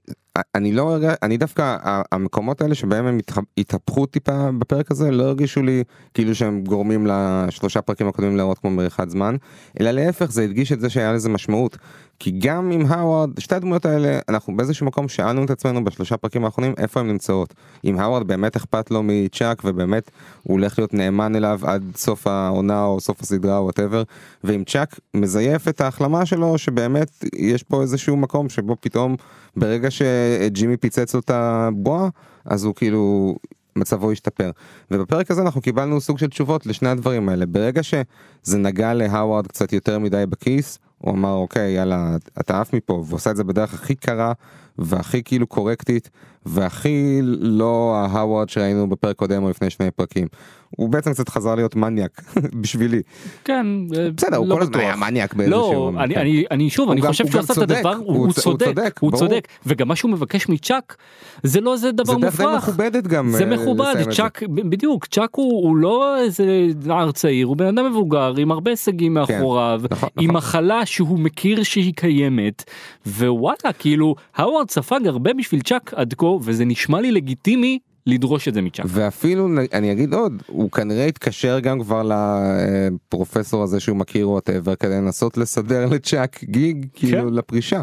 אני 0.55 0.73
לא 0.73 0.91
הרגע 0.91 1.15
אני 1.23 1.37
דווקא 1.37 1.77
המקומות 2.13 2.61
האלה 2.61 2.75
שבהם 2.75 3.07
הם 3.07 3.19
התהפכו 3.59 4.07
טיפה 4.07 4.51
בפרק 4.59 4.91
הזה 4.91 5.11
לא 5.11 5.23
הרגישו 5.23 5.63
לי 5.63 5.85
כאילו 6.15 6.35
שהם 6.35 6.65
גורמים 6.65 7.07
לשלושה 7.07 7.83
פרקים 7.83 8.09
הקודמים 8.09 8.37
להראות 8.37 8.59
כמו 8.59 8.71
מריחת 8.71 9.11
זמן 9.11 9.37
אלא 9.81 9.91
להפך 9.91 10.33
זה 10.33 10.43
הדגיש 10.43 10.73
את 10.73 10.81
זה 10.81 10.91
שהיה 10.91 11.13
לזה 11.13 11.29
משמעות. 11.29 11.79
כי 12.19 12.31
גם 12.39 12.71
עם 12.71 12.87
האווארד 12.89 13.41
שתי 13.41 13.55
הדמויות 13.55 13.87
האלה 13.87 14.19
אנחנו 14.29 14.57
באיזשהו 14.57 14.87
מקום 14.87 15.09
שאלנו 15.09 15.45
את 15.45 15.51
עצמנו 15.51 15.85
בשלושה 15.85 16.17
פרקים 16.17 16.45
האחרונים 16.45 16.75
איפה 16.79 17.01
הן 17.01 17.07
נמצאות? 17.07 17.55
אם 17.85 17.99
האווארד 17.99 18.27
באמת 18.27 18.57
אכפת 18.57 18.91
לו 18.91 19.03
מצ'אק 19.05 19.63
ובאמת 19.65 20.11
הוא 20.43 20.53
הולך 20.53 20.79
להיות 20.79 20.95
נאמן 20.95 21.37
אליו 21.37 21.61
עד 21.63 21.83
סוף 21.97 22.27
העונה 22.27 22.85
או 22.85 23.01
סוף 23.01 23.21
הסדרה 23.21 23.59
או 23.59 23.63
whatever 23.63 24.03
ואם 24.45 24.65
צ'אק 24.67 25.01
מזייף 25.15 25.69
את 25.69 25.81
ההחלמה 25.81 26.27
שלו 26.27 26.59
שבאמת 26.59 27.25
יש 27.35 27.63
פה 27.63 27.83
איזשהו 27.83 28.17
מקום 28.17 28.49
שבו 28.49 28.77
פתאום 28.81 29.17
ברגע 29.57 29.89
שג'ימי 29.91 30.77
פיצץ 30.77 31.15
לו 31.15 31.21
את 31.21 31.31
הבועה 31.31 32.09
אז 32.45 32.65
הוא 32.65 32.75
כאילו 32.75 33.37
מצבו 33.77 34.13
ישתפר. 34.13 34.51
ובפרק 34.91 35.31
הזה 35.31 35.43
אנחנו 35.43 35.61
קיבלנו 35.61 36.01
סוג 36.01 36.19
של 36.19 36.27
תשובות 36.27 36.67
לשני 36.67 36.89
הדברים 36.89 37.29
האלה. 37.29 37.47
ברגע 37.47 37.83
שזה 37.83 38.59
נגע 38.59 38.95
להאווארד 38.95 39.47
קצת 39.47 39.73
יותר 39.73 39.99
מדי 39.99 40.25
בכיס, 40.29 40.79
הוא 40.99 41.15
אמר 41.15 41.33
אוקיי 41.33 41.73
יאללה 41.73 42.17
אתה 42.41 42.61
עף 42.61 42.73
מפה 42.73 42.93
והוא 42.93 43.17
עושה 43.17 43.31
את 43.31 43.37
זה 43.37 43.45
בדרך 43.45 43.75
הכי 43.75 43.95
קרה 43.95 44.33
והכי 44.79 45.23
כאילו 45.23 45.47
קורקטית 45.47 46.11
והכי 46.47 47.19
לא 47.41 47.95
ההאווארד 47.97 48.49
שראינו 48.49 48.89
בפרק 48.89 49.17
קודם 49.17 49.43
או 49.43 49.51
לפני 49.51 49.71
שני 49.71 49.91
פרקים. 49.91 50.27
הוא 50.71 50.89
בעצם 50.89 51.13
קצת 51.13 51.29
חזר 51.29 51.55
להיות 51.55 51.77
מניאק 51.77 52.23
בשבילי. 52.61 53.03
כן, 53.45 53.67
אה, 53.97 54.11
בסדר, 54.17 54.37
הוא 54.37 54.49
לא 54.49 54.55
כל 54.55 54.63
הזמן. 54.63 54.81
היה 54.81 54.97
מניאק 54.97 55.35
באיזשהו... 55.35 55.93
לא, 55.93 55.93
אני, 55.99 56.15
כן. 56.15 56.21
אני, 56.21 56.45
אני 56.51 56.71
שוב, 56.71 56.91
אני 56.91 57.03
חושב 57.03 57.25
הוא 57.25 57.31
שהוא 57.31 57.41
עשה 57.41 57.53
את 57.53 57.59
הדבר, 57.59 57.95
הוא 58.05 58.33
צודק, 58.33 58.99
הוא. 59.01 59.13
צודק, 59.13 59.49
וגם 59.67 59.89
מה 59.89 59.97
שהוא 59.97 60.11
מבקש 60.11 60.49
מצ'אק, 60.49 60.97
זה 61.43 61.61
לא 61.61 61.73
איזה 61.73 61.93
דבר 61.93 62.13
זה 62.13 62.19
דרך 62.21 62.41
מופרך. 62.41 62.69
מכובדת 62.69 63.07
גם. 63.07 63.31
זה 63.31 63.45
אה, 63.45 63.57
מכובד. 63.57 63.95
צ'אק, 64.11 64.43
בדיוק, 64.49 65.07
צ'אק 65.07 65.31
הוא, 65.35 65.69
הוא 65.69 65.77
לא 65.77 66.19
איזה 66.19 66.67
נער 66.85 67.13
צעיר, 67.13 67.47
הוא 67.47 67.57
בן 67.57 67.67
אדם 67.67 67.91
מבוגר 67.91 68.35
עם 68.39 68.51
הרבה 68.51 68.71
הישגים 68.71 69.15
מאחוריו, 69.15 69.81
נכון, 69.91 70.09
עם 70.19 70.25
נכון. 70.25 70.37
מחלה 70.37 70.87
שהוא 70.87 71.19
מכיר 71.19 71.63
שהיא 71.63 71.93
קיימת, 71.97 72.65
ווואלה, 73.07 73.73
כאילו, 73.79 74.15
האווארד 74.37 74.71
ספג 74.71 75.07
הרבה 75.07 75.33
בשביל 75.35 75.61
צ'אק 75.61 75.95
עד 75.97 76.15
כה, 76.19 76.27
וזה 76.45 76.65
נשמע 76.65 77.01
לי 77.01 77.13
לגיטימי 77.13 77.79
לדרוש 78.07 78.49
את 78.49 78.55
זה 78.55 78.63
מצ'אק. 78.63 78.87
ואפילו 78.89 79.49
אני 79.73 79.93
אגיד 79.93 80.15
עוד 80.15 80.43
הוא 80.47 80.71
כנראה 80.71 81.07
התקשר 81.07 81.59
גם 81.61 81.81
כבר 81.81 82.03
לפרופסור 82.11 83.63
הזה 83.63 83.81
שהוא 83.81 83.97
מכיר 83.97 84.31
ווטאבר 84.31 84.75
כדי 84.75 84.95
לנסות 84.95 85.37
לסדר 85.37 85.87
לצ'אק 85.87 86.45
גיג 86.45 86.87
כאילו 86.95 87.31
לפרישה. 87.31 87.83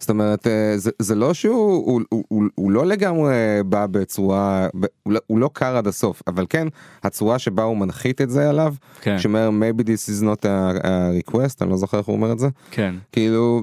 זאת 0.00 0.10
אומרת 0.10 0.46
אה, 0.46 0.72
זה, 0.76 0.90
זה 0.98 1.14
לא 1.14 1.34
שהוא 1.34 1.84
הוא, 1.86 2.00
הוא, 2.08 2.24
הוא, 2.28 2.44
הוא 2.54 2.70
לא 2.70 2.86
לגמרי 2.86 3.34
בא 3.66 3.86
בצורה 3.86 4.68
הוא, 5.02 5.12
לא- 5.12 5.20
הוא 5.26 5.38
לא 5.38 5.50
קר 5.52 5.76
עד 5.76 5.86
הסוף 5.86 6.22
אבל 6.26 6.46
כן 6.48 6.68
הצורה 7.02 7.38
שבה 7.38 7.62
הוא 7.62 7.76
מנחית 7.76 8.20
את 8.20 8.30
זה 8.30 8.48
עליו 8.48 8.74
כן, 9.00 9.18
שאומר 9.18 9.50
maybe 9.60 9.82
this 9.82 10.20
is 10.20 10.22
not 10.24 10.42
a, 10.42 10.84
a 10.84 11.30
request 11.30 11.56
אני 11.60 11.70
לא 11.70 11.76
זוכר 11.76 11.98
איך 11.98 12.06
הוא 12.06 12.16
אומר 12.16 12.32
את 12.32 12.38
זה 12.38 12.48
כן, 12.70 12.94
כאילו 13.12 13.62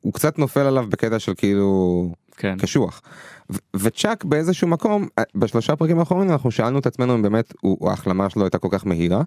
הוא 0.00 0.12
קצת 0.12 0.38
נופל 0.38 0.60
עליו 0.60 0.86
בקטע 0.88 1.18
של 1.18 1.32
כאילו 1.36 2.08
כן. 2.36 2.56
קשוח. 2.58 3.02
וצ'אק 3.76 4.24
באיזשהו 4.24 4.68
מקום 4.68 5.06
אה, 5.18 5.24
בשלושה 5.34 5.76
פרקים 5.76 5.98
האחרונים 5.98 6.30
אנחנו 6.30 6.50
שאלנו 6.50 6.78
את 6.78 6.86
עצמנו 6.86 7.14
אם 7.14 7.22
באמת 7.22 7.52
הוא- 7.60 7.90
ההחלמה 7.90 8.30
שלו 8.30 8.42
הייתה 8.42 8.58
כל 8.58 8.68
כך 8.70 8.86
מהירה 8.86 9.22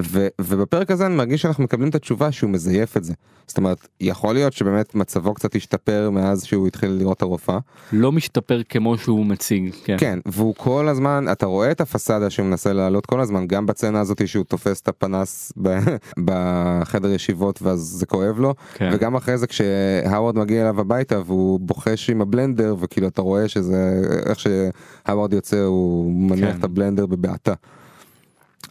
ו, 0.00 0.28
ובפרק 0.40 0.90
הזה 0.90 1.06
אני 1.06 1.14
מרגיש 1.16 1.42
שאנחנו 1.42 1.64
מקבלים 1.64 1.88
את 1.88 1.94
התשובה 1.94 2.32
שהוא 2.32 2.50
מזייף 2.50 2.96
את 2.96 3.04
זה. 3.04 3.12
זאת 3.46 3.56
אומרת 3.58 3.88
יכול 4.00 4.34
להיות 4.34 4.52
שבאמת 4.52 4.94
מצבו 4.94 5.34
קצת 5.34 5.54
השתפר 5.54 6.10
מאז 6.12 6.44
שהוא 6.44 6.66
התחיל 6.66 6.90
לראות 6.90 7.16
את 7.16 7.22
הרופאה 7.22 7.58
לא 7.92 8.12
משתפר 8.12 8.62
כמו 8.68 8.98
שהוא 8.98 9.26
מציג, 9.26 9.74
כן. 9.84 9.96
כן 9.98 10.18
והוא 10.26 10.54
כל 10.58 10.88
הזמן 10.88 11.24
אתה 11.32 11.46
רואה 11.46 11.70
את 11.70 11.80
הפסאדה 11.80 12.30
שהוא 12.30 12.46
מנסה 12.46 12.72
לעלות 12.72 13.06
כל 13.06 13.20
הזמן 13.20 13.46
גם 13.46 13.66
בצנה 13.66 14.00
הזאת 14.00 14.28
שהוא 14.28 14.44
תופס 14.44 14.80
את 14.80 14.88
הפנס 14.88 15.52
ב, 15.62 15.78
בחדר 16.24 17.08
ישיבות 17.12 17.62
ואז 17.62 17.78
זה 17.80 18.06
כואב 18.06 18.38
לו 18.38 18.54
כן. 18.74 18.90
וגם 18.92 19.14
אחרי 19.14 19.38
זה 19.38 19.46
כשהאוורד 19.46 20.38
מגיע 20.38 20.62
אליו 20.62 20.80
הביתה 20.80 21.20
והוא 21.26 21.60
בוחש 21.60 22.10
עם 22.10 22.20
הבלנדר 22.20 22.74
וכאילו 22.80 23.08
אתה 23.08 23.22
רואה 23.22 23.48
שזה 23.52 24.02
איך 24.26 24.38
שהאוורד 24.40 25.32
יוצא 25.32 25.60
הוא 25.60 26.12
מניח 26.12 26.50
כן. 26.50 26.58
את 26.58 26.64
הבלנדר 26.64 27.06
בבעתה. 27.06 27.54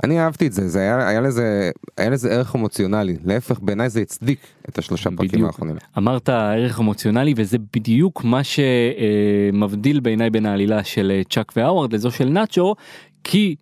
אני 0.04 0.20
אהבתי 0.20 0.48
את 0.48 0.54
זה 0.54 0.68
זה 0.68 0.80
היה, 0.80 1.08
היה 1.08 1.22
לזה 1.22 1.72
היה 1.98 2.10
לזה 2.10 2.32
ערך 2.32 2.56
אמוציונלי 2.56 3.18
להפך 3.26 3.60
בעיניי 3.60 3.90
זה 3.90 4.02
הצדיק 4.02 4.40
את 4.70 4.78
השלושה 4.78 5.10
פרקים. 5.18 5.46
האחרונים. 5.46 5.76
אמרת 5.98 6.30
ערך 6.30 6.80
אמוציונלי 6.80 7.34
וזה 7.38 7.58
בדיוק 7.74 8.24
מה 8.24 8.42
שמבדיל 8.44 10.00
בעיניי 10.00 10.30
בין 10.30 10.46
העלילה 10.46 10.84
של 10.84 11.12
אה, 11.16 11.22
צ'אק 11.30 11.54
והאווארד 11.56 11.94
לזו 11.94 12.12
של 12.12 12.30
נאצ'ו 12.30 12.76
כי 13.24 13.56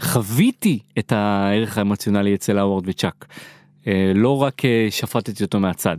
חוויתי 0.00 0.78
את 0.98 1.12
הערך 1.12 1.78
האמוציונלי 1.78 2.34
אצל 2.34 2.58
האווארד 2.58 2.84
וצ'אק 2.86 3.26
אה, 3.86 4.12
לא 4.14 4.42
רק 4.42 4.64
אה, 4.64 4.86
שפטתי 4.90 5.44
אותו 5.44 5.60
מהצד. 5.60 5.96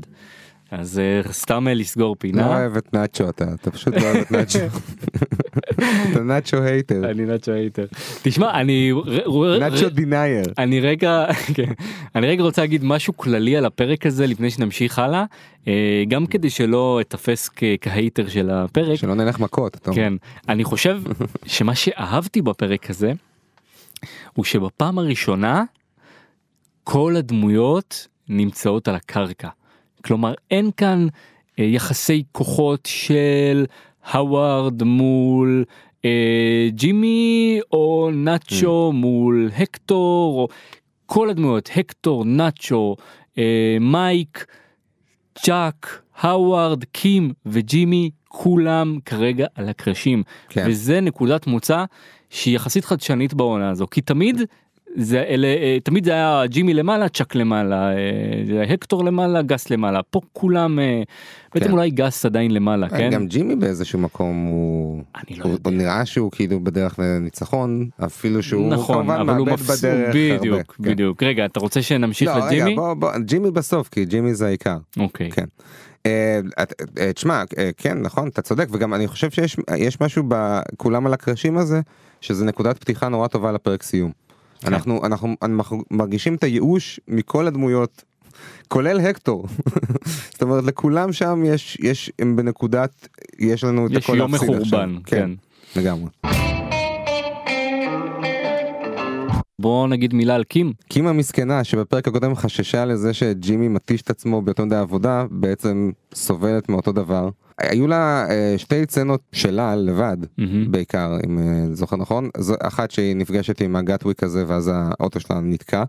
אז 0.72 1.00
אה, 1.00 1.34
סתם 1.34 1.68
אה, 1.68 1.74
לסגור 1.74 2.10
לא 2.10 2.16
פינה. 2.20 2.48
אוהב 2.48 2.78
את 2.78 2.94
נאצ'ו 2.94 3.30
אתה 3.30 3.46
אתה 3.54 3.72
פשוט 3.72 3.94
לא 3.94 4.02
אוהב 4.02 4.16
את 4.18 4.32
נאצ'ו. 4.32 4.60
אתה 6.12 6.24
נאצ'ו 6.24 6.58
hater. 6.58 7.12
אני 7.12 7.26
נאצ'ו 7.26 7.52
hater. 7.52 7.86
תשמע 8.22 8.52
אני 8.62 8.92
נאצ'ו 9.60 9.90
denier. 9.90 10.46
אני 10.58 10.80
רגע, 10.80 11.26
כן, 11.56 11.72
אני 12.16 12.28
רגע 12.28 12.44
רוצה 12.44 12.62
להגיד 12.62 12.84
משהו 12.84 13.18
כללי 13.18 13.58
על 13.58 13.66
הפרק 13.66 14.06
הזה 14.06 14.28
לפני 14.28 14.50
שנמשיך 14.50 15.00
הלאה, 15.00 15.26
אה, 15.68 16.04
גם 16.08 16.26
כדי 16.26 16.50
שלא 16.50 17.02
אתפס 17.02 17.50
כ 17.82 17.95
hater 17.95 18.28
של 18.28 18.50
הפרק. 18.50 19.00
שלא 19.00 19.16
נלך 19.16 19.40
מכות. 19.40 19.88
כן, 19.94 20.14
אני 20.50 20.64
חושב 20.64 21.02
שמה 21.46 21.76
שאהבתי 21.76 22.42
בפרק 22.42 22.90
הזה, 22.90 23.12
הוא 24.34 24.46
שבפעם 24.46 25.00
הראשונה 25.00 25.64
כל 26.84 27.16
הדמויות 27.16 28.08
נמצאות 28.30 28.88
על 28.88 28.96
הקרקע. 28.96 29.50
כלומר 30.08 30.34
אין 30.52 30.72
כאן 30.78 31.08
אה, 31.60 31.64
יחסי 31.64 32.24
כוחות 32.32 32.86
של 32.86 33.66
הווארד 34.14 34.84
מול 34.84 35.66
אה, 36.06 36.70
ג'ימי 36.70 37.60
או 37.72 38.10
נאצ'ו 38.14 38.92
מול 38.94 39.50
הקטור 39.58 40.40
או 40.40 40.48
כל 41.06 41.30
הדמויות 41.30 41.70
הקטור 41.76 42.26
נאצ'ו 42.26 42.96
אה, 43.38 43.78
מייק 43.82 44.46
צ'אק 45.36 46.02
הווארד 46.22 46.84
קים 46.84 47.34
וג'ימי 47.46 48.10
כולם 48.28 49.00
כרגע 49.06 49.48
על 49.56 49.70
הקרשים 49.70 50.24
כן. 50.50 50.66
וזה 50.68 51.02
נקודת 51.02 51.48
מוצא 51.48 51.86
שהיא 52.30 52.56
יחסית 52.56 52.86
חדשנית 52.86 53.34
בעונה 53.34 53.70
הזו 53.70 53.88
כי 53.92 54.02
תמיד 54.02 54.42
זה 54.96 55.24
אלה 55.28 55.48
אה, 55.48 55.78
תמיד 55.84 56.06
זה 56.06 56.12
היה 56.12 56.44
ג'ימי 56.48 56.74
למעלה 56.74 57.10
צ'אק 57.10 57.36
למעלה 57.36 57.92
אה, 57.92 58.74
הקטור 58.74 59.04
למעלה 59.06 59.42
גס 59.42 59.70
למעלה 59.70 60.04
פה 60.04 60.22
כולם 60.34 60.80
אה, 60.80 61.02
בעצם 61.54 61.66
כן. 61.66 61.72
אולי 61.72 61.90
גס 61.90 62.26
עדיין 62.26 62.52
למעלה 62.52 62.90
כן 62.90 63.10
גם 63.12 63.28
ג'ימי 63.28 63.56
באיזשהו 63.56 64.00
מקום 64.00 64.46
הוא 64.46 65.04
אני 65.16 65.38
לא 65.40 65.44
הוא- 65.44 65.52
יודע. 65.52 65.70
הוא 65.70 65.78
נראה 65.78 66.06
שהוא 66.06 66.32
כאילו 66.32 66.60
בדרך 66.60 67.00
לניצחון 67.00 67.90
אפילו 68.06 68.44
שהוא 68.44 68.70
נכון 68.70 68.96
כמובן 68.96 69.20
אבל 69.20 69.36
הוא 69.38 69.48
מפסיד 69.48 69.90
בדרך 69.90 70.16
בדיוק 70.16 70.56
הרבה. 70.56 70.64
כן. 70.64 70.84
בדיוק 70.84 71.24
רגע 71.24 71.46
אתה 71.46 71.60
רוצה 71.60 71.82
שנמשיך 71.82 72.28
לא, 72.30 72.34
רגע, 72.36 72.46
לג'ימי 72.48 72.76
בוא, 72.76 72.94
בוא, 72.94 73.18
ג'ימי 73.18 73.52
בסוף 73.52 73.88
כי 73.90 74.06
ג'ימי 74.06 74.34
זה 74.34 74.46
העיקר. 74.48 74.78
אוקיי 75.00 75.30
כן. 75.32 75.46
תשמע 77.16 77.44
כן 77.78 77.98
נכון 78.02 78.28
אתה 78.28 78.42
צודק 78.42 78.68
וגם 78.72 78.94
אני 78.94 79.08
חושב 79.08 79.32
שיש 79.32 79.58
יש 79.78 80.02
משהו 80.02 80.24
בכולם 80.28 81.08
על 81.08 81.14
הקרשים 81.14 81.58
הזה 81.58 81.82
שזה 82.22 82.46
נקודת 82.46 82.78
פתיחה 82.78 83.08
נורא 83.10 83.28
טובה 83.28 83.52
לפרק 83.52 83.84
סיום. 83.84 84.27
כן. 84.62 84.74
אנחנו 84.74 85.06
אנחנו 85.06 85.36
אנחנו 85.42 85.84
מרגישים 85.92 86.36
את 86.36 86.44
הייאוש 86.44 87.00
מכל 87.08 87.48
הדמויות 87.48 88.04
כולל 88.68 89.00
הקטור 89.00 89.48
זאת 90.32 90.42
אומרת 90.42 90.64
לכולם 90.64 91.14
שם 91.14 91.44
יש 91.46 91.78
יש 91.82 92.12
הם 92.20 92.36
בנקודת 92.36 93.08
יש 93.40 93.64
לנו 93.64 93.88
את 93.88 93.92
הכל 93.96 94.18
יום 94.18 94.32
להפסיד 94.32 94.50
עכשיו. 94.50 94.88
מחורבן 94.88 95.00
כן. 95.06 95.30
לגמרי. 95.76 96.10
בוא 99.62 99.88
נגיד 99.88 100.14
מילה 100.14 100.36
על 100.36 100.44
קים 100.44 100.74
קים 100.90 101.08
המסכנה 101.08 101.64
שבפרק 101.64 102.08
הקודם 102.08 102.36
חששה 102.36 102.86
לזה 102.86 103.14
שג'ימי 103.14 103.68
מתיש 103.68 104.02
את 104.02 104.10
עצמו 104.10 104.42
ביותר 104.42 104.66
מדי 104.66 104.76
עבודה 104.76 105.26
בעצם 105.32 105.92
סובלת 106.14 106.70
מאותו 106.70 106.92
דבר. 106.92 107.30
היו 107.58 107.88
לה 107.88 108.26
אה, 108.30 108.54
שתי 108.58 108.84
סצנות 108.90 109.22
שלה 109.32 109.76
לבד 109.76 110.18
מהמם. 110.38 110.72
בעיקר 110.72 111.18
אם 111.28 111.40
אה, 111.40 111.44
זוכר 111.76 111.96
נכון 111.96 112.30
זו 112.38 112.54
אחת 112.62 112.92
שהיא 112.92 113.16
נפגשת 113.16 113.62
עם 113.62 113.76
הגאטוויק 113.76 114.24
הזה 114.24 114.44
ואז 114.48 114.72
האוטו 114.74 115.20
שלה 115.20 115.40
נתקע. 115.40 115.84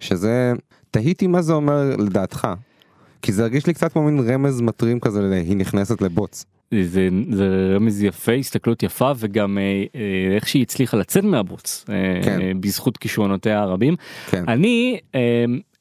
שזה 0.00 0.52
תהיתי 0.90 1.26
מה 1.26 1.42
זה 1.42 1.52
אומר 1.52 1.96
לדעתך. 1.98 2.48
כי 3.22 3.32
זה 3.32 3.42
הרגיש 3.42 3.66
לי 3.66 3.74
קצת 3.74 3.92
כמו 3.92 4.02
מין 4.02 4.30
רמז 4.30 4.60
מטרים 4.60 5.00
כזה 5.00 5.22
ל- 5.22 5.32
היא 5.32 5.56
נכנסת 5.56 6.02
לבוץ. 6.02 6.44
זה, 6.82 7.08
זה 7.30 7.72
רמז 7.76 8.02
יפה 8.02 8.32
הסתכלות 8.32 8.82
יפה 8.82 9.12
וגם 9.16 9.58
אה, 9.58 10.00
איך 10.36 10.48
שהיא 10.48 10.62
הצליחה 10.62 10.96
לצאת 10.96 11.24
מהבוץ 11.24 11.84
אה, 11.88 11.94
כן. 12.24 12.40
אה, 12.40 12.52
בזכות 12.60 12.96
כישרונותיה 12.96 13.60
הרבים. 13.60 13.96
כן. 14.30 14.44
אני 14.48 14.98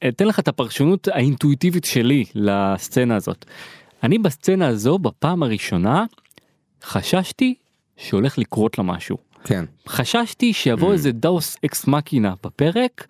אתן 0.08 0.28
לך 0.28 0.40
את 0.40 0.48
הפרשנות 0.48 1.08
האינטואיטיבית 1.12 1.86
שלי 1.86 2.24
לסצנה 2.36 3.16
הזאת. 3.16 3.46
אני 4.04 4.20
בסצנה 4.20 4.68
הזו 4.68 5.00
בפעם 5.00 5.44
הראשונה 5.44 6.06
חששתי 6.84 7.56
שהולך 7.98 8.38
לקרות 8.38 8.78
לה 8.78 8.84
משהו. 8.84 9.18
כן. 9.44 9.66
חששתי 9.88 10.54
שיבוא 10.54 10.94
איזה 10.94 11.12
דאוס 11.12 11.58
אקס 11.66 11.88
מקינה 11.88 12.34
בפרק. 12.44 13.08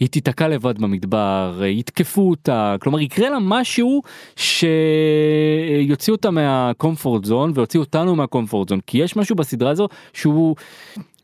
היא 0.00 0.08
תיתקע 0.08 0.48
לבד 0.48 0.78
במדבר, 0.78 1.62
יתקפו 1.66 2.30
אותה, 2.30 2.76
כלומר 2.80 3.00
יקרה 3.00 3.30
לה 3.30 3.38
משהו 3.40 4.02
שיוציא 4.36 6.12
אותה 6.12 6.30
מהקומפורט 6.30 7.24
זון 7.24 7.52
ויוציא 7.54 7.80
אותנו 7.80 8.16
מהקומפורט 8.16 8.68
זון, 8.68 8.80
כי 8.86 8.98
יש 8.98 9.16
משהו 9.16 9.36
בסדרה 9.36 9.70
הזו 9.70 9.88
שהוא 10.12 10.56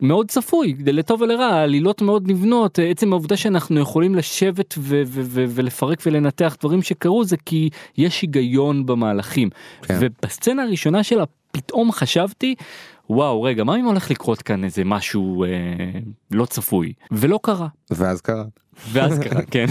מאוד 0.01 0.29
צפוי, 0.31 0.75
לטוב 0.87 1.21
ולרע, 1.21 1.63
עלילות 1.63 2.03
מאוד 2.03 2.31
נבנות, 2.31 2.79
עצם 2.79 3.13
העובדה 3.13 3.37
שאנחנו 3.37 3.81
יכולים 3.81 4.15
לשבת 4.15 4.75
ו- 4.79 5.03
ו- 5.07 5.23
ו- 5.25 5.45
ולפרק 5.49 6.03
ולנתח 6.07 6.57
דברים 6.61 6.83
שקרו 6.83 7.25
זה 7.25 7.37
כי 7.37 7.71
יש 7.99 8.23
היגיון 8.23 8.87
במהלכים. 8.87 9.51
כן. 9.83 9.99
ובסצנה 10.01 10.63
הראשונה 10.63 11.03
של 11.03 11.21
פתאום 11.53 11.93
חשבתי 11.93 12.55
וואו 13.11 13.43
רגע 13.43 13.65
מה 13.65 13.77
אם 13.77 13.85
הולך 13.85 14.11
לקרות 14.11 14.43
כאן 14.43 14.65
איזה 14.65 14.85
משהו 14.85 15.45
אה, 15.45 15.49
לא 16.31 16.45
צפוי 16.45 16.93
ולא 17.11 17.39
קרה 17.43 17.69
ואז 17.91 18.21
קרה. 18.21 18.45
ואז 18.93 19.19
קרה 19.19 19.43
כן 19.51 19.67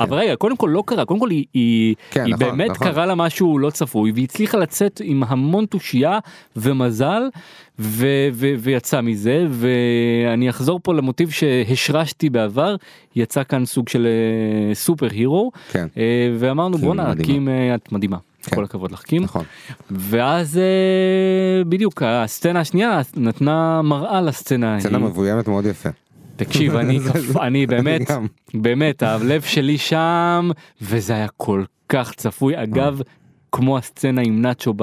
אבל 0.00 0.16
רגע 0.16 0.36
קודם 0.36 0.56
כל 0.56 0.70
לא 0.72 0.82
קרה 0.86 1.04
קודם 1.04 1.20
כל 1.20 1.30
היא, 1.30 1.44
היא, 1.54 1.94
כן, 2.10 2.24
היא 2.24 2.34
נכון, 2.34 2.46
באמת 2.46 2.70
נכון. 2.70 2.86
קרה 2.86 3.06
לה 3.06 3.14
משהו 3.14 3.58
לא 3.58 3.70
צפוי 3.70 4.12
והיא 4.12 4.24
הצליחה 4.24 4.58
לצאת 4.58 5.00
עם 5.04 5.22
המון 5.26 5.66
תושייה 5.66 6.18
ומזל 6.56 7.22
ו, 7.78 8.06
ו, 8.32 8.46
ויצא 8.58 9.00
מזה 9.00 9.46
ואני 9.50 10.50
אחזור 10.50 10.80
פה 10.82 10.94
למוטיב 10.94 11.30
שהשרשתי 11.30 12.30
בעבר 12.30 12.76
יצא 13.16 13.44
כאן 13.44 13.64
סוג 13.64 13.88
של 13.88 14.06
אה, 14.06 14.74
סופר 14.74 15.08
הירו 15.10 15.52
כן. 15.70 15.86
אה, 15.96 16.34
ואמרנו 16.38 16.78
בואנה 16.78 17.10
מדהימה. 17.10 17.32
קים 17.32 17.48
אה, 17.48 17.74
את 17.74 17.92
מדהימה. 17.92 18.16
כן. 18.50 18.56
כל 18.56 18.64
הכבוד 18.64 18.92
לך 18.92 19.02
קים. 19.02 19.22
נכון. 19.22 19.44
ואז 19.90 20.58
אה, 20.58 20.62
בדיוק 21.64 22.02
הסצנה 22.06 22.60
השנייה 22.60 23.00
נתנה 23.16 23.82
מראה 23.82 24.20
לסצנה 24.20 24.80
סצנה 24.80 24.98
ההיא. 24.98 25.06
מבוימת 25.08 25.48
מאוד 25.48 25.66
יפה. 25.66 25.88
תקשיב 26.36 26.76
אני 26.76 26.98
קפ- 27.00 27.40
אני 27.40 27.66
באמת. 27.66 28.10
באמת 28.54 29.02
הלב 29.02 29.42
שלי 29.42 29.78
שם 29.78 30.50
וזה 30.82 31.12
היה 31.14 31.28
כל 31.36 31.64
כך 31.88 32.14
צפוי 32.14 32.62
אגב 32.62 33.00
כמו 33.52 33.78
הסצנה 33.78 34.20
עם 34.24 34.42
נאצ'ו 34.42 34.74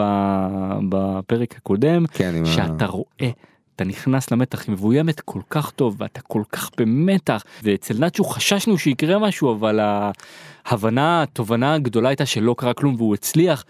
בפרק 0.89 1.55
הקודם 1.57 2.05
כן, 2.13 2.45
שאתה 2.45 2.85
רואה. 2.85 3.29
אתה 3.81 3.89
נכנס 3.89 4.31
למתח 4.31 4.63
היא 4.67 4.73
מבוימת 4.73 5.19
כל 5.19 5.39
כך 5.49 5.71
טוב 5.71 5.95
ואתה 5.99 6.21
כל 6.21 6.43
כך 6.51 6.69
במתח 6.77 7.43
ואצל 7.63 7.97
נאצ'ו 7.99 8.23
חששנו 8.23 8.77
שיקרה 8.77 9.19
משהו 9.19 9.53
אבל 9.53 9.79
ההבנה 10.65 11.23
התובנה 11.23 11.73
הגדולה 11.73 12.09
הייתה 12.09 12.25
שלא 12.25 12.55
קרה 12.57 12.73
כלום 12.73 12.95
והוא 12.95 13.13
הצליח. 13.13 13.65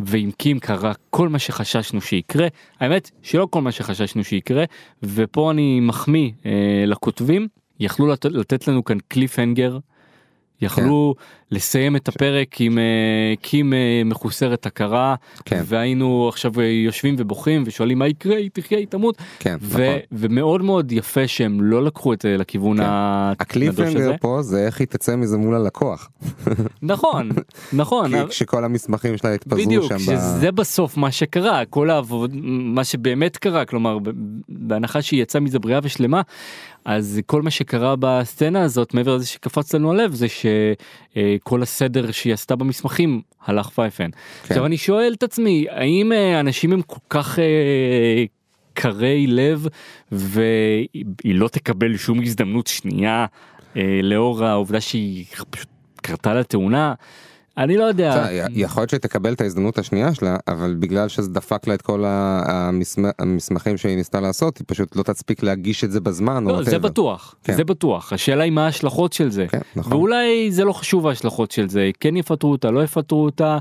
ועם 0.00 0.30
קים 0.30 0.58
קרה 0.58 0.92
כל 1.10 1.28
מה 1.28 1.38
שחששנו 1.38 2.00
שיקרה 2.00 2.46
האמת 2.80 3.10
שלא 3.22 3.46
כל 3.50 3.62
מה 3.62 3.72
שחששנו 3.72 4.24
שיקרה 4.24 4.64
ופה 5.02 5.50
אני 5.50 5.80
מחמיא 5.80 6.30
אה, 6.46 6.84
לכותבים 6.86 7.48
יכלו 7.80 8.06
לת, 8.06 8.24
לתת 8.24 8.68
לנו 8.68 8.84
כאן 8.84 8.98
קליף 9.08 9.38
הנגר. 9.38 9.78
יכלו 10.60 11.14
לסיים 11.50 11.96
את 11.96 12.08
הפרק 12.08 12.60
עם 12.60 12.78
אה, 12.78 12.84
קים 13.42 13.72
אה, 13.74 14.02
מחוסרת 14.04 14.66
הכרה 14.66 15.14
כן. 15.44 15.62
והיינו 15.66 16.28
עכשיו 16.28 16.52
אה, 16.60 16.64
יושבים 16.64 17.14
ובוכים 17.18 17.62
ושואלים 17.66 17.98
מה 17.98 18.08
יקרה 18.08 18.36
היא 18.36 18.50
תחיה 18.52 18.78
היא 18.78 18.86
תמות 18.86 19.16
כן, 19.38 19.56
ו- 19.60 19.78
נכון. 19.78 19.98
ומאוד 20.12 20.62
מאוד 20.62 20.92
יפה 20.92 21.28
שהם 21.28 21.60
לא 21.60 21.84
לקחו 21.84 22.12
את 22.12 22.20
זה 22.22 22.36
לכיוון 22.36 22.76
כן. 22.76 22.82
הזה. 23.96 24.14
פה 24.20 24.42
זה 24.42 24.66
איך 24.66 24.80
היא 24.80 24.86
תצא 24.86 25.16
מזה 25.16 25.36
מול 25.36 25.54
הלקוח. 25.54 26.10
נכון 26.82 27.28
נכון 27.72 28.10
כי 28.24 28.28
כשכל 28.28 28.64
המסמכים 28.64 29.16
שלה 29.16 29.34
התפזרו 29.34 29.58
בדיוק 29.66 29.84
שם. 29.88 29.96
ב- 29.96 29.98
שזה 29.98 30.52
בסוף 30.52 30.96
מה 30.96 31.10
שקרה 31.10 31.64
כל 31.64 31.90
העבוד 31.90 32.30
מה 32.44 32.84
שבאמת 32.84 33.36
קרה 33.36 33.64
כלומר 33.64 33.98
ב- 33.98 34.10
בהנחה 34.48 35.02
שהיא 35.02 35.22
יצאה 35.22 35.40
מזה 35.40 35.58
בריאה 35.58 35.80
ושלמה 35.82 36.22
אז 36.84 37.20
כל 37.26 37.42
מה 37.42 37.50
שקרה 37.50 37.94
בסצנה 38.00 38.62
הזאת 38.62 38.94
מעבר 38.94 39.16
לזה 39.16 39.26
שקפץ 39.26 39.74
לנו 39.74 39.90
הלב 39.90 40.14
זה 40.14 40.26
שכל 41.38 41.62
הסדר 41.62 42.10
שהיא 42.10 42.34
עשתה 42.34 42.56
במסמכים 42.56 43.22
הלך 43.44 43.68
פייפן. 43.68 44.10
כן. 44.10 44.18
עכשיו 44.42 44.66
אני 44.66 44.76
שואל 44.76 45.12
את 45.16 45.22
עצמי 45.22 45.66
האם 45.70 46.12
אה, 46.12 46.40
אנשים 46.40 46.72
הם 46.72 46.82
כל 46.82 47.00
כך 47.10 47.38
אה, 47.38 48.24
קרי 48.74 49.26
לב 49.26 49.66
והיא 50.12 51.34
לא 51.34 51.48
תקבל 51.48 51.96
שום 51.96 52.22
הזדמנות 52.22 52.66
שנייה 52.66 53.26
אה, 53.76 54.00
לאור 54.02 54.44
העובדה 54.44 54.80
שהיא 54.80 55.24
פשוט 55.50 55.68
קרתה 56.02 56.34
לה 56.34 56.44
תאונה. 56.44 56.94
אני 57.58 57.76
לא 57.76 57.84
יודע. 57.84 58.26
יכול 58.50 58.80
להיות 58.80 58.90
שתקבל 58.90 59.32
את 59.32 59.40
ההזדמנות 59.40 59.78
השנייה 59.78 60.14
שלה 60.14 60.36
אבל 60.48 60.76
בגלל 60.78 61.08
שזה 61.08 61.30
דפק 61.30 61.66
לה 61.66 61.74
את 61.74 61.82
כל 61.82 62.04
המסמכים 63.18 63.76
שהיא 63.76 63.96
ניסתה 63.96 64.20
לעשות 64.20 64.58
היא 64.58 64.64
פשוט 64.68 64.96
לא 64.96 65.02
תספיק 65.02 65.42
להגיש 65.42 65.84
את 65.84 65.90
זה 65.90 66.00
בזמן. 66.00 66.44
לא, 66.44 66.62
זה. 66.62 66.78
בטוח, 66.78 67.34
כן. 67.44 67.56
זה 67.56 67.64
בטוח, 67.64 68.12
השאלה 68.12 68.44
היא 68.44 68.52
מה 68.52 68.64
ההשלכות 68.64 69.12
של 69.12 69.30
זה, 69.30 69.46
כן, 69.48 69.60
נכון. 69.76 69.92
ואולי 69.92 70.52
זה 70.52 70.64
לא 70.64 70.72
חשוב 70.72 71.06
ההשלכות 71.06 71.50
של 71.50 71.68
זה, 71.68 71.90
כן 72.00 72.16
יפטרו 72.16 72.50
אותה, 72.50 72.70
לא 72.70 72.84
יפטרו 72.84 73.24
אותה, 73.24 73.58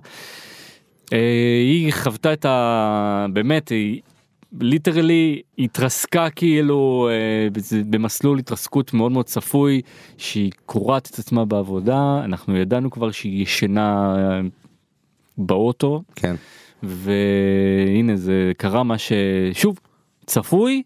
אה, 1.14 1.18
היא 1.64 1.94
חוותה 1.94 2.34
את 2.34 2.46
ה... 2.46 3.26
באמת, 3.34 3.70
היא 3.70 4.02
ליטרלי 4.62 5.42
התרסקה 5.60 6.30
כאילו 6.30 7.10
אה, 7.12 7.48
במסלול 7.90 8.40
התרסקות 8.40 8.94
מאוד 8.94 9.12
מאוד 9.12 9.26
צפוי, 9.26 9.82
שהיא 10.18 10.52
קורעת 10.66 11.10
את 11.14 11.20
עצמה 11.20 11.46
בעבודה, 11.46 12.22
אנחנו 12.24 12.58
ידענו 12.58 12.92
כבר 12.92 13.12
שהיא 13.12 13.44
ישנה 13.44 14.16
אה, 14.18 14.42
באוטו, 15.38 16.04
כן. 16.16 16.36
והנה 16.84 18.16
זה 18.16 18.52
קרה 18.58 18.84
מה 18.84 18.96
ששוב 18.98 19.80
צפוי 20.26 20.84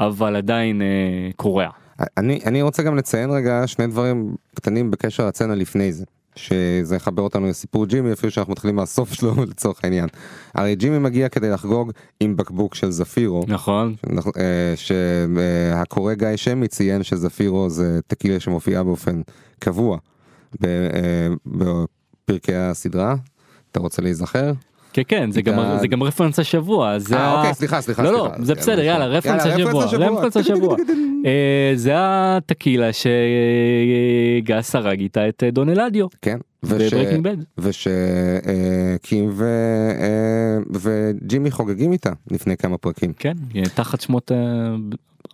אבל 0.00 0.36
עדיין 0.36 0.82
אה, 0.82 1.30
קורע. 1.36 1.68
אני 2.16 2.40
אני 2.46 2.62
רוצה 2.62 2.82
גם 2.82 2.96
לציין 2.96 3.30
רגע 3.30 3.62
שני 3.66 3.86
דברים 3.86 4.34
קטנים 4.54 4.90
בקשר 4.90 5.26
לצנה 5.26 5.54
לפני 5.54 5.92
זה. 5.92 6.04
שזה 6.36 6.96
יחבר 6.96 7.22
אותנו 7.22 7.46
לסיפור 7.46 7.86
ג'ימי 7.86 8.12
אפילו 8.12 8.30
שאנחנו 8.30 8.52
מתחילים 8.52 8.76
מהסוף 8.76 9.12
שלו 9.12 9.34
לצורך 9.50 9.84
העניין. 9.84 10.08
הרי 10.54 10.74
ג'ימי 10.74 10.98
מגיע 10.98 11.28
כדי 11.28 11.50
לחגוג 11.50 11.92
עם 12.20 12.36
בקבוק 12.36 12.74
של 12.74 12.90
זפירו. 12.90 13.44
נכון 13.48 13.94
אה, 14.36 14.72
שהקורא 14.76 16.14
גיא 16.14 16.36
שמי 16.36 16.68
ציין 16.68 17.02
שזפירו 17.02 17.70
זה 17.70 18.00
טקילה 18.06 18.40
שמופיעה 18.40 18.82
באופן 18.82 19.20
קבוע 19.58 19.98
אה, 20.64 20.68
בפרקי 21.46 22.54
הסדרה. 22.54 23.14
אתה 23.72 23.80
רוצה 23.80 24.02
להיזכר? 24.02 24.52
כן 24.92 25.02
כן 25.08 25.30
זה 25.30 25.42
גם 25.42 25.76
זה 25.80 25.88
גם 25.88 26.02
רפרנס 26.02 26.38
השבוע 26.38 26.98
זה 26.98 27.16
אה 27.16 27.38
אוקיי 27.38 27.54
סליחה 27.54 27.80
סליחה. 27.80 28.02
לא 28.02 28.12
לא. 28.12 28.28
זה 28.42 28.54
בסדר 28.54 28.82
יאללה 28.82 29.06
רפרנס 29.06 29.46
השבוע 29.46 29.84
רפרנס 29.84 30.36
השבוע 30.36 30.76
אה, 31.26 31.72
זה 31.74 31.92
הטקילה 31.96 32.90
שגס 34.42 34.74
הרג 34.74 35.00
איתה 35.00 35.28
את 35.28 35.42
אה, 35.42 35.50
דון 35.50 35.68
אלדיו 35.68 36.06
כן. 36.22 36.38
ושקים 37.58 39.32
וג'ימי 40.70 41.50
חוגגים 41.50 41.92
איתה 41.92 42.12
לפני 42.30 42.56
כמה 42.56 42.78
פרקים. 42.78 43.12
כן 43.12 43.34
תחת 43.74 44.00
שמות 44.00 44.32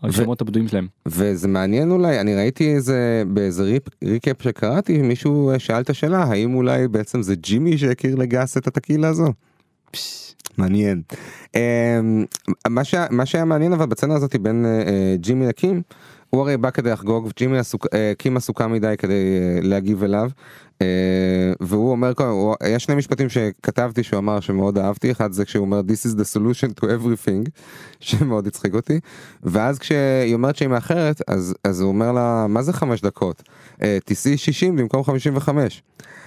השמות 0.03 0.41
הבדויים 0.41 0.69
שלהם. 0.69 0.87
וזה 1.07 1.49
מעניין 1.49 1.91
אולי 1.91 2.21
אני 2.21 2.35
ראיתי 2.35 2.75
איזה 2.75 3.23
באיזה 3.27 3.63
ריפ, 3.63 3.83
ריקאפ 4.05 4.43
שקראתי 4.43 5.03
מישהו 5.03 5.51
אה, 5.51 5.59
שאל 5.59 5.81
את 5.81 5.91
השאלה 5.91 6.23
האם 6.23 6.55
אולי 6.55 6.89
בעצם 6.89 7.23
זה 7.23 7.35
ג'ימי 7.35 7.79
שהכיר 7.79 8.15
לגס 8.15 8.57
את 8.57 8.67
הטקילה 8.67 9.09
הזו. 9.09 9.33
מעניין. 10.59 11.03
אמ, 11.55 12.25
מה, 12.69 12.85
שה, 12.85 13.07
מה 13.11 13.27
שהיה 13.27 13.45
מעניין 13.45 13.73
אבל 13.73 13.87
בצנה 13.87 14.15
הזאת 14.15 14.37
בין 14.37 14.65
אה, 14.67 14.71
אה, 14.71 15.17
ג'ימי 15.17 15.47
לקים 15.47 15.83
הוא 16.31 16.41
הרי 16.41 16.57
בא 16.57 16.71
כדי 16.71 16.91
לחגוג 16.91 17.27
וג'ימי 17.27 17.59
עסוק, 17.59 17.87
אה, 17.95 18.12
קים 18.19 18.37
עסוקה 18.37 18.67
מדי 18.67 18.95
כדי 18.99 19.12
אה, 19.12 19.59
להגיב 19.62 20.05
אליו. 20.05 20.31
אה, 20.83 20.87
והוא 21.61 21.91
אומר 21.91 22.12
יש 22.67 22.85
שני 22.85 22.95
משפטים 22.95 23.29
שכתבתי 23.29 24.03
שהוא 24.03 24.19
אמר 24.19 24.41
שמאוד 24.41 24.79
אהבתי 24.79 25.11
אחד 25.11 25.33
זה 25.33 25.45
כשהוא 25.45 25.65
אומר 25.65 25.81
this 25.81 26.09
is 26.09 26.15
the 26.15 26.37
solution 26.37 26.81
to 26.81 26.85
everything 26.85 27.51
שמאוד 28.01 28.47
הצחיק 28.47 28.75
אותי 28.75 29.01
ואז 29.43 29.79
כשהיא 29.79 30.35
אומרת 30.35 30.57
שהיא 30.57 30.69
מאחרת 30.69 31.21
אז 31.29 31.55
אז 31.65 31.81
הוא 31.81 31.89
אומר 31.89 32.12
לה 32.12 32.47
מה 32.49 32.62
זה 32.62 32.73
חמש 32.73 33.01
דקות 33.01 33.43
תיסעי 34.05 34.37
60 34.37 34.77
במקום 34.77 35.05
55 35.05 35.83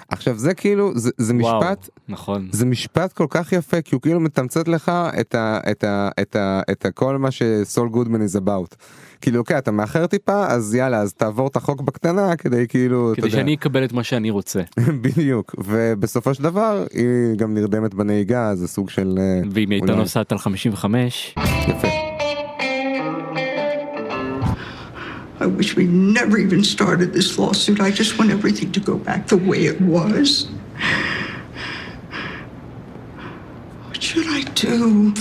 עכשיו 0.10 0.38
זה 0.38 0.54
כאילו 0.54 0.92
זה, 0.96 1.12
זה 1.18 1.34
וואו, 1.36 1.60
משפט 1.60 1.90
נכון. 2.10 2.48
זה 2.52 2.66
משפט 2.66 3.14
כל 3.14 3.26
כך 3.30 3.54
יפה 3.54 3.82
כי 3.82 3.96
הוא 3.96 4.02
כאילו 4.02 4.20
מתמצת 4.20 4.68
לך 4.68 4.92
את 5.20 5.36
ה, 5.36 5.60
את 5.72 5.84
ה, 5.84 6.10
את 6.22 6.36
ה, 6.36 6.62
את 6.72 6.86
ה, 6.86 6.92
כל 6.92 7.18
מה 7.18 7.32
שסול 7.32 7.90
גודמן 7.90 8.22
is 8.22 8.36
about. 8.36 8.76
כאילו 9.22 9.40
אוקיי 9.40 9.58
אתה 9.58 9.72
מאחר 9.72 10.08
טיפה 10.08 10.48
אז 10.48 10.76
יאללה 10.76 10.98
אז 10.98 11.14
תעבור 11.14 11.48
את 11.48 11.56
החוק 11.56 11.82
בקטנה 11.82 12.36
כדי 12.36 12.68
כאילו 12.68 13.12
כדי 13.16 13.28
יודע. 13.28 13.38
שאני 13.38 13.56
אקבל 13.56 13.84
את 13.84 13.94
מה 13.94 14.04
שאני 14.04 14.30
רוצה 14.30 14.62
בדיוק 15.04 15.56
ובסופו 15.58 16.34
של 16.34 16.44
דבר 16.44 16.86
היא 16.94 17.38
גם 17.38 17.54
נרדמת 17.54 17.94
בנהיגה 17.94 18.56
זה 18.56 18.68
סוג 18.68 18.90
של 18.90 19.20
אה, 19.20 19.42
ואם 19.52 19.70
היא 19.70 19.82
הייתה 19.82 19.96
נוסעת 19.96 20.32
על 20.32 20.38
55 20.38 21.36
יפה. 21.68 22.09
I 25.40 25.46
wish 25.46 25.76
we 25.76 25.86
never 25.86 26.38
even 26.38 26.64
started 26.64 27.14
this 27.14 27.40
lawsuit. 27.40 27.80
I 27.80 27.92
just 27.92 28.18
want 28.20 28.30
everything 28.30 28.72
to 28.74 28.80
go 28.80 28.98
back 28.98 29.28
the 29.28 29.38
way 29.38 29.66
it 29.66 29.80
was. 29.80 30.50
What 33.88 34.04
should 34.04 34.28
I 34.28 34.42
do? 34.52 35.14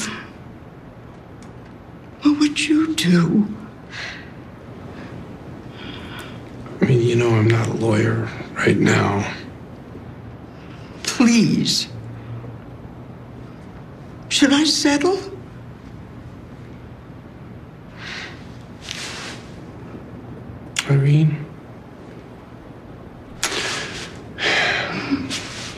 What 2.22 2.40
would 2.40 2.66
you 2.66 2.94
do? 2.96 3.46
I 6.80 6.84
mean, 6.84 7.02
you 7.02 7.14
know, 7.14 7.30
I'm 7.30 7.46
not 7.46 7.68
a 7.68 7.74
lawyer 7.74 8.28
right 8.54 8.76
now. 8.76 9.32
Please. 11.04 11.86
Should 14.28 14.52
I 14.52 14.64
settle? 14.64 15.37
Irene? 20.90 21.32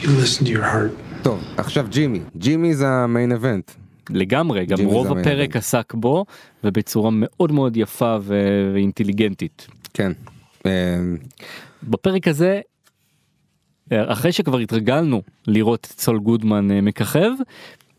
You 0.02 0.08
listen 0.08 0.44
to 0.44 0.50
your 0.50 0.62
heart. 0.62 1.22
טוב 1.22 1.44
עכשיו 1.56 1.86
ג'ימי 1.90 2.20
ג'ימי 2.36 2.74
זה 2.74 2.88
המיין 2.88 3.32
אבנט. 3.32 3.70
לגמרי, 4.10 4.66
גם 4.66 4.78
רוב 4.84 5.06
הפרק 5.06 5.26
המנהל. 5.26 5.48
עסק 5.54 5.94
בו, 5.94 6.24
ובצורה 6.64 7.10
מאוד 7.12 7.52
מאוד 7.52 7.76
יפה 7.76 8.16
ו- 8.20 8.70
ואינטליגנטית. 8.74 9.66
כן. 9.94 10.12
אה, 10.66 10.98
בפרק 11.82 12.28
הזה, 12.28 12.60
אחרי 13.92 14.32
שכבר 14.32 14.58
התרגלנו 14.58 15.22
לראות 15.46 15.88
את 15.94 16.00
סול 16.00 16.18
גודמן 16.18 16.70
אה, 16.70 16.80
מככב, 16.80 17.30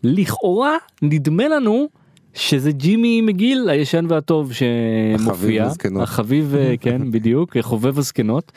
לכאורה 0.04 0.76
נדמה 1.02 1.48
לנו 1.48 1.90
שזה 2.34 2.72
ג'ימי 2.72 3.22
מגיל 3.22 3.70
הישן 3.70 4.06
והטוב 4.10 4.52
שמופיע, 4.54 5.66
הזקנות. 5.66 6.04
החביב 6.04 6.56
אה, 6.58 6.74
כן 6.82 7.12
בדיוק 7.12 7.58
חובב 7.62 7.98
הזקנות, 7.98 8.52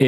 אה, 0.00 0.06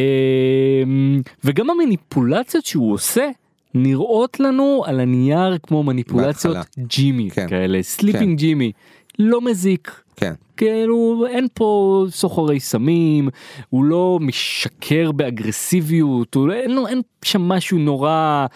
וגם 1.45 1.71
המניפולציות 1.71 2.67
שהוא 2.67 2.93
עושה. 2.93 3.29
נראות 3.75 4.41
לנו 4.41 4.83
על 4.87 5.01
הנייר 5.01 5.59
כמו 5.63 5.83
מניפולציות 5.83 6.57
בהתחלה. 6.57 6.85
ג'ימי 6.87 7.31
כן. 7.31 7.49
כאלה 7.49 7.83
Slippin' 7.83 8.39
ג'ימי 8.39 8.73
לא 9.19 9.41
מזיק 9.41 10.03
כן. 10.17 10.33
כאילו 10.57 11.27
אין 11.29 11.47
פה 11.55 12.07
סוחרי 12.11 12.61
סמים 12.61 13.29
הוא 13.69 13.85
לא 13.85 14.19
משקר 14.21 15.13
באגרסיביות 15.13 16.35
הוא 16.35 16.49
לא, 16.49 16.53
אין, 16.53 16.71
לו, 16.71 16.87
אין 16.87 17.01
שם 17.25 17.43
משהו 17.43 17.79
נורא 17.79 18.47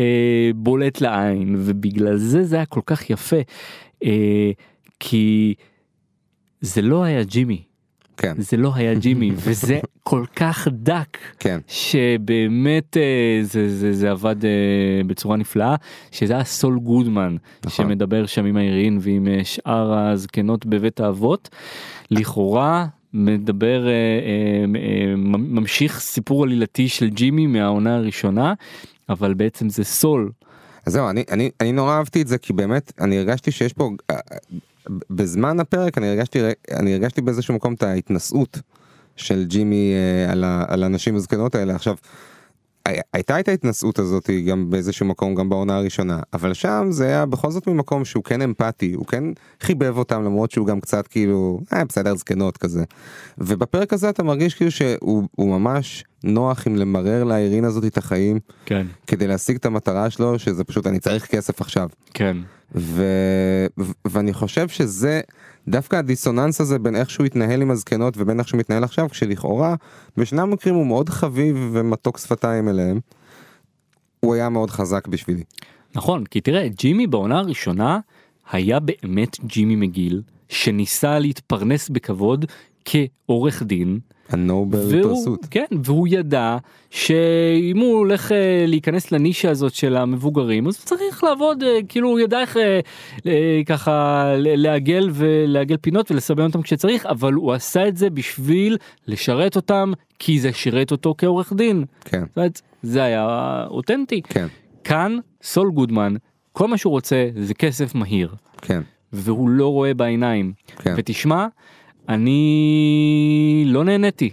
אה, 0.00 0.50
בולט 0.54 1.00
לעין 1.00 1.56
ובגלל 1.58 2.16
זה 2.16 2.44
זה 2.44 2.56
היה 2.56 2.66
כל 2.66 2.80
כך 2.86 3.10
יפה 3.10 3.36
כי 5.00 5.54
זה 6.60 6.82
לא 6.82 7.04
היה 7.04 7.22
ג'ימי 7.22 7.62
כן. 8.16 8.34
זה 8.38 8.56
לא 8.56 8.72
היה 8.74 8.94
ג'ימי 8.94 9.30
וזה 9.44 9.80
כל 10.02 10.24
כך 10.36 10.68
דק 10.72 11.18
כן. 11.38 11.60
שבאמת 11.68 12.96
אה, 12.96 13.38
זה, 13.42 13.68
זה, 13.68 13.92
זה 13.92 14.10
עבד 14.10 14.44
אה, 14.44 14.50
בצורה 15.06 15.36
נפלאה 15.36 15.76
שזה 16.10 16.34
היה 16.34 16.44
סול 16.44 16.78
גודמן 16.78 17.36
נכון. 17.64 17.86
שמדבר 17.86 18.26
שם 18.26 18.44
עם 18.44 18.56
האירין 18.56 18.98
ועם 19.00 19.28
אה, 19.28 19.44
שאר 19.44 19.94
הזקנות 19.94 20.66
בבית 20.66 21.00
האבות 21.00 21.48
לכאורה 22.10 22.86
מדבר 23.14 23.86
אה, 23.86 23.92
אה, 23.92 24.80
אה, 24.80 25.16
ממשיך 25.38 26.00
סיפור 26.00 26.44
עלילתי 26.44 26.88
של 26.88 27.08
ג'ימי 27.08 27.46
מהעונה 27.46 27.96
הראשונה 27.96 28.54
אבל 29.08 29.34
בעצם 29.34 29.68
זה 29.68 29.84
סול 29.84 30.30
אז 30.86 30.92
זהו, 30.92 31.10
אני, 31.10 31.24
אני, 31.30 31.50
אני 31.60 31.72
נורא 31.72 31.92
אהבתי 31.92 32.22
את 32.22 32.28
זה 32.28 32.38
כי 32.38 32.52
באמת 32.52 32.92
אני 33.00 33.18
הרגשתי 33.18 33.50
שיש 33.50 33.72
פה, 33.72 33.90
אה, 34.10 34.16
בזמן 35.10 35.60
הפרק 35.60 35.98
אני 35.98 36.08
הרגשתי, 36.08 36.40
אני 36.72 36.92
הרגשתי 36.92 37.20
באיזשהו 37.20 37.54
מקום 37.54 37.74
את 37.74 37.82
ההתנשאות 37.82 38.58
של 39.16 39.44
ג'ימי 39.44 39.92
אה, 39.92 40.32
על, 40.32 40.44
ה, 40.44 40.64
על 40.68 40.82
הנשים 40.82 41.16
הזקנות 41.16 41.54
האלה. 41.54 41.74
עכשיו, 41.74 41.96
הייתה 43.12 43.40
את 43.40 43.48
ההתנשאות 43.48 43.98
הזאת 43.98 44.30
גם 44.48 44.70
באיזשהו 44.70 45.06
מקום 45.06 45.34
גם 45.34 45.48
בעונה 45.48 45.76
הראשונה 45.76 46.20
אבל 46.32 46.54
שם 46.54 46.86
זה 46.90 47.06
היה 47.06 47.26
בכל 47.26 47.50
זאת 47.50 47.66
ממקום 47.66 48.04
שהוא 48.04 48.24
כן 48.24 48.42
אמפתי 48.42 48.92
הוא 48.92 49.06
כן 49.06 49.24
חיבב 49.60 49.98
אותם 49.98 50.24
למרות 50.24 50.50
שהוא 50.50 50.66
גם 50.66 50.80
קצת 50.80 51.06
כאילו 51.06 51.60
אה, 51.72 51.84
בסדר 51.84 52.14
זקנות 52.14 52.56
כזה. 52.56 52.84
ובפרק 53.38 53.92
הזה 53.92 54.08
אתה 54.08 54.22
מרגיש 54.22 54.54
כאילו 54.54 54.70
שהוא 54.70 55.28
הוא 55.36 55.58
ממש 55.58 56.04
נוח 56.24 56.66
עם 56.66 56.76
למרר 56.76 57.24
לאירין 57.24 57.64
הזאת 57.64 57.84
את 57.84 57.98
החיים 57.98 58.38
כן 58.66 58.86
כדי 59.06 59.26
להשיג 59.26 59.56
את 59.56 59.66
המטרה 59.66 60.10
שלו 60.10 60.38
שזה 60.38 60.64
פשוט 60.64 60.86
אני 60.86 60.98
צריך 60.98 61.26
כסף 61.26 61.60
עכשיו. 61.60 61.88
כן 62.14 62.36
ו... 62.74 63.04
ו- 63.78 63.92
ואני 64.08 64.32
חושב 64.32 64.68
שזה 64.68 65.20
דווקא 65.68 65.96
הדיסוננס 65.96 66.60
הזה 66.60 66.78
בין 66.78 66.96
איך 66.96 67.10
שהוא 67.10 67.26
התנהל 67.26 67.62
עם 67.62 67.70
הזקנות 67.70 68.14
ובין 68.16 68.38
איך 68.38 68.48
שהוא 68.48 68.58
מתנהל 68.58 68.84
עכשיו 68.84 69.08
כשלכאורה 69.08 69.74
בשני 70.16 70.42
המקרים 70.42 70.74
הוא 70.74 70.86
מאוד 70.86 71.08
חביב 71.08 71.70
ומתוק 71.72 72.18
שפתיים 72.18 72.68
אליהם. 72.68 73.00
הוא 74.20 74.34
היה 74.34 74.48
מאוד 74.48 74.70
חזק 74.70 75.08
בשבילי. 75.08 75.42
נכון 75.94 76.24
כי 76.24 76.40
תראה 76.40 76.68
ג'ימי 76.68 77.06
בעונה 77.06 77.38
הראשונה 77.38 78.00
היה 78.52 78.80
באמת 78.80 79.36
ג'ימי 79.44 79.76
מגיל 79.76 80.22
שניסה 80.48 81.18
להתפרנס 81.18 81.88
בכבוד 81.88 82.44
כעורך 82.84 83.62
דין 83.62 83.98
הנובל 84.32 84.78
והוא. 84.78 85.36
כן, 85.50 85.64
והוא 85.84 86.08
ידע 86.10 86.56
שאם 86.90 87.78
הוא 87.78 87.98
הולך 87.98 88.32
אה, 88.32 88.64
להיכנס 88.66 89.12
לנישה 89.12 89.50
הזאת 89.50 89.74
של 89.74 89.96
המבוגרים 89.96 90.66
אז 90.66 90.76
הוא 90.76 90.84
צריך 90.84 91.24
לעבוד 91.24 91.62
אה, 91.62 91.78
כאילו 91.88 92.08
הוא 92.08 92.20
ידע 92.20 92.40
איך 92.40 92.56
אה, 92.56 92.80
אה, 93.26 93.60
ככה 93.66 94.24
לעגל 94.36 95.08
ולעגל 95.12 95.76
פינות 95.76 96.10
ולסבן 96.10 96.44
אותם 96.44 96.62
כשצריך 96.62 97.06
אבל 97.06 97.32
הוא 97.32 97.52
עשה 97.52 97.88
את 97.88 97.96
זה 97.96 98.10
בשביל 98.10 98.76
לשרת 99.06 99.56
אותם 99.56 99.92
כי 100.18 100.40
זה 100.40 100.52
שירת 100.52 100.90
אותו 100.90 101.14
כעורך 101.18 101.52
דין. 101.52 101.84
כן, 102.04 102.20
זאת 102.20 102.36
אומרת, 102.36 102.60
זה 102.82 103.02
היה 103.02 103.26
אותנטי. 103.70 104.22
כן, 104.22 104.46
כאן 104.84 105.18
סול 105.42 105.70
גודמן 105.70 106.14
כל 106.52 106.68
מה 106.68 106.78
שהוא 106.78 106.90
רוצה 106.90 107.28
זה 107.36 107.54
כסף 107.54 107.94
מהיר 107.94 108.34
כן, 108.62 108.82
והוא 109.12 109.48
לא 109.48 109.68
רואה 109.68 109.94
בעיניים. 109.94 110.52
כן. 110.78 110.94
ותשמע, 110.96 111.46
אני 112.08 113.64
לא 113.66 113.84
נהניתי. 113.84 114.30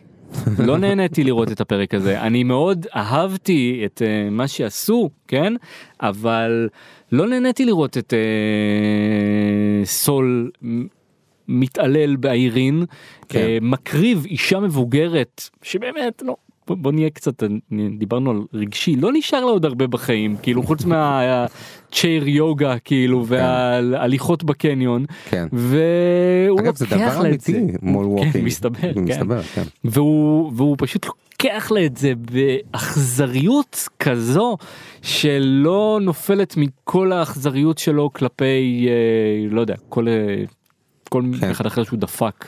לא 0.59 0.77
נהניתי 0.77 1.23
לראות 1.23 1.51
את 1.51 1.61
הפרק 1.61 1.93
הזה 1.93 2.21
אני 2.21 2.43
מאוד 2.43 2.85
אהבתי 2.95 3.81
את 3.85 4.01
uh, 4.01 4.31
מה 4.31 4.47
שעשו 4.47 5.09
כן 5.27 5.53
אבל 6.01 6.69
לא 7.11 7.27
נהניתי 7.27 7.65
לראות 7.65 7.97
את 7.97 8.13
אה, 8.13 9.85
סול 9.85 10.51
מתעלל 11.47 12.15
באיירין 12.15 12.85
כן. 13.29 13.39
אה, 13.39 13.63
מקריב 13.63 14.25
אישה 14.25 14.59
מבוגרת 14.59 15.49
שבאמת 15.61 16.23
לא. 16.25 16.35
בוא, 16.69 16.77
בוא 16.77 16.91
נהיה 16.91 17.09
קצת 17.09 17.43
דיברנו 17.97 18.31
על 18.31 18.41
רגשי 18.53 18.95
לא 18.95 19.09
נשאר 19.13 19.45
לה 19.45 19.51
עוד 19.51 19.65
הרבה 19.65 19.87
בחיים 19.87 20.37
כאילו 20.41 20.63
חוץ 20.63 20.85
מה 20.85 21.26
chair 21.26 22.27
yoga 22.27 22.79
כאילו 22.79 23.25
וההליכות 23.27 24.43
בקניון 24.43 25.05
כן. 25.29 25.47
והוא 25.53 26.59
אגב 26.59 26.73
לוקח 26.81 27.19
לה 27.19 27.29
את 27.29 27.41
זה. 27.41 27.61
mall 27.81 28.05
כן, 28.05 28.25
walking. 28.25 28.45
מסתבר, 28.45 28.93
כן. 28.93 29.03
מסתבר, 29.03 29.41
כן. 29.41 29.63
והוא, 29.83 30.51
והוא 30.55 30.75
פשוט 30.79 31.05
לוקח 31.05 31.71
לה 31.71 31.85
את 31.85 31.97
זה 31.97 32.13
באכזריות 32.15 33.87
כזו 33.99 34.57
שלא 35.01 35.99
נופלת 36.01 36.57
מכל 36.57 37.11
האכזריות 37.11 37.77
שלו 37.77 38.13
כלפי 38.13 38.87
אה, 38.89 39.49
לא 39.49 39.61
יודע 39.61 39.75
כל 39.89 40.07
אה, 40.07 40.43
כל 41.09 41.23
כן. 41.39 41.49
אחד 41.49 41.65
אחר 41.65 41.83
שהוא 41.83 41.99
דפק. 41.99 42.45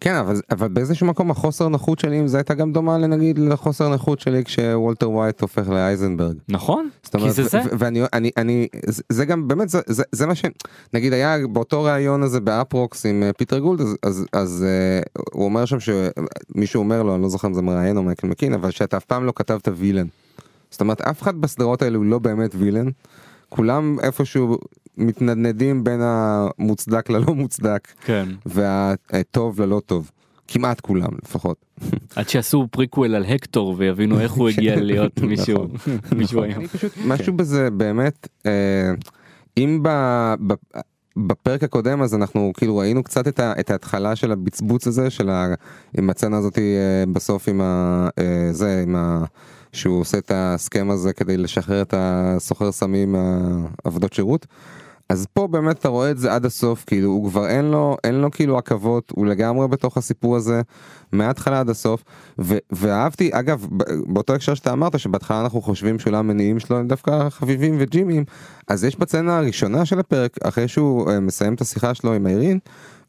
כן 0.00 0.14
אבל 0.14 0.40
אבל 0.50 0.68
באיזשהו 0.68 1.06
מקום 1.06 1.30
החוסר 1.30 1.68
נוחות 1.68 1.98
שלי 1.98 2.18
עם 2.18 2.26
זה 2.26 2.36
הייתה 2.36 2.54
גם 2.54 2.72
דומה 2.72 2.98
לנגיד 2.98 3.38
לחוסר 3.38 3.88
נוחות 3.88 4.20
שלי 4.20 4.44
כשוולטר 4.44 5.10
ווייט 5.10 5.40
הופך 5.40 5.68
להייזנברג. 5.68 6.36
נכון? 6.48 6.88
אומרת, 7.14 7.26
כי 7.26 7.42
זה 7.42 7.48
זה. 7.48 7.60
ואני 7.78 8.02
אני 8.12 8.30
אני 8.36 8.68
זה- 8.86 9.02
זה 9.08 9.24
גם 9.24 9.48
באמת 9.48 9.68
זה, 9.68 9.80
זה, 9.86 10.02
זה 10.12 10.26
מה 10.26 10.32
שנגיד 10.34 11.12
היה 11.12 11.36
באותו 11.52 11.82
ראיון 11.82 12.22
הזה 12.22 12.40
ב 12.40 12.49
Uproxx 12.49 13.06
עם 13.06 13.22
אה, 13.22 13.32
פיטר 13.32 13.58
גולד 13.58 13.80
אז 13.80 13.96
אז, 14.02 14.24
אז 14.32 14.64
אה, 14.68 15.22
הוא 15.32 15.44
אומר 15.44 15.64
שם 15.64 15.76
שמישהו 15.80 16.78
אומר 16.78 17.02
לו 17.02 17.14
אני 17.14 17.22
לא 17.22 17.28
זוכר 17.28 17.48
אם 17.48 17.54
זה 17.54 17.62
מראיין 17.62 17.96
או 17.96 18.02
מייקל 18.02 18.26
מקין 18.26 18.54
אבל 18.54 18.70
שאתה 18.70 18.96
אף 18.96 19.04
פעם 19.04 19.26
לא 19.26 19.32
כתבת 19.36 19.68
villain. 19.76 20.06
זאת 20.70 20.80
אומרת 20.80 21.00
אף 21.00 21.22
אחד 21.22 21.40
בסדרות 21.40 21.82
האלו 21.82 22.04
לא 22.04 22.18
באמת 22.18 22.50
וילן. 22.58 22.86
כולם 23.48 23.96
איפשהו 24.02 24.58
מתנדנדים 24.96 25.84
בין 25.84 26.00
המוצדק 26.02 27.10
ללא 27.10 27.34
מוצדק 27.34 27.88
כן. 28.04 28.28
והטוב 28.46 29.60
ללא 29.62 29.80
טוב. 29.86 30.10
כמעט 30.48 30.80
כולם 30.80 31.08
לפחות. 31.24 31.56
עד 32.16 32.28
שעשו 32.28 32.66
פריקוול 32.70 33.14
על 33.14 33.24
הקטור 33.24 33.74
ויבינו 33.78 34.20
איך 34.20 34.32
הוא 34.32 34.48
הגיע 34.48 34.76
להיות 34.80 35.20
מישהו 35.20 35.66
מישהו 36.16 36.42
היום. 36.42 36.64
משהו 37.06 37.32
בזה 37.32 37.70
באמת 37.70 38.28
אה, 38.46 38.90
אם 39.56 39.82
בפרק 41.16 41.62
הקודם 41.62 42.02
אז 42.02 42.14
אנחנו 42.14 42.52
כאילו 42.56 42.76
ראינו 42.76 43.02
קצת 43.02 43.28
את, 43.28 43.40
ה, 43.40 43.52
את 43.60 43.70
ההתחלה 43.70 44.16
של 44.16 44.32
הבצבוץ 44.32 44.86
הזה 44.86 45.10
של 45.10 45.30
ה, 45.30 45.54
עם 45.98 46.10
הצצנה 46.10 46.36
הזאתי 46.36 46.76
אה, 46.76 47.04
בסוף 47.12 47.48
עם 47.48 47.60
ה, 47.60 48.08
אה, 48.18 48.48
זה 48.52 48.82
עם 48.82 48.96
ה, 48.96 49.24
שהוא 49.72 50.00
עושה 50.00 50.18
את 50.18 50.30
ההסכם 50.30 50.90
הזה 50.90 51.12
כדי 51.12 51.36
לשחרר 51.36 51.82
את 51.82 51.94
הסוחר 51.96 52.72
סמים 52.72 53.12
מהעבודות 53.12 54.12
שירות. 54.12 54.46
אז 55.08 55.26
פה 55.32 55.46
באמת 55.46 55.78
אתה 55.78 55.88
רואה 55.88 56.10
את 56.10 56.18
זה 56.18 56.34
עד 56.34 56.44
הסוף 56.44 56.84
כאילו 56.86 57.10
הוא 57.10 57.30
כבר 57.30 57.48
אין 57.48 57.64
לו 57.64 57.96
אין 58.04 58.14
לו 58.14 58.30
כאילו 58.30 58.58
עכבות 58.58 59.12
הוא 59.16 59.26
לגמרי 59.26 59.68
בתוך 59.68 59.96
הסיפור 59.96 60.36
הזה 60.36 60.62
מההתחלה 61.12 61.60
עד 61.60 61.68
הסוף 61.70 62.04
ו- 62.40 62.58
ואהבתי 62.70 63.30
אגב 63.32 63.66
באותו 64.06 64.34
הקשר 64.34 64.54
שאתה 64.54 64.72
אמרת 64.72 64.98
שבהתחלה 64.98 65.40
אנחנו 65.40 65.62
חושבים 65.62 65.98
שאולי 65.98 66.16
המניעים 66.16 66.58
שלו 66.58 66.78
הם 66.78 66.88
דווקא 66.88 67.28
חביבים 67.30 67.76
וג'ימים 67.78 68.24
אז 68.68 68.84
יש 68.84 68.96
בצנה 68.96 69.38
הראשונה 69.38 69.84
של 69.84 69.98
הפרק 69.98 70.36
אחרי 70.42 70.68
שהוא 70.68 71.10
uh, 71.10 71.20
מסיים 71.20 71.54
את 71.54 71.60
השיחה 71.60 71.94
שלו 71.94 72.14
עם 72.14 72.26
האירין 72.26 72.58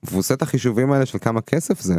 והוא 0.03 0.19
עושה 0.19 0.33
את 0.33 0.41
החישובים 0.41 0.91
האלה 0.91 1.05
של 1.05 1.17
כמה 1.19 1.41
כסף 1.41 1.81
זה. 1.81 1.97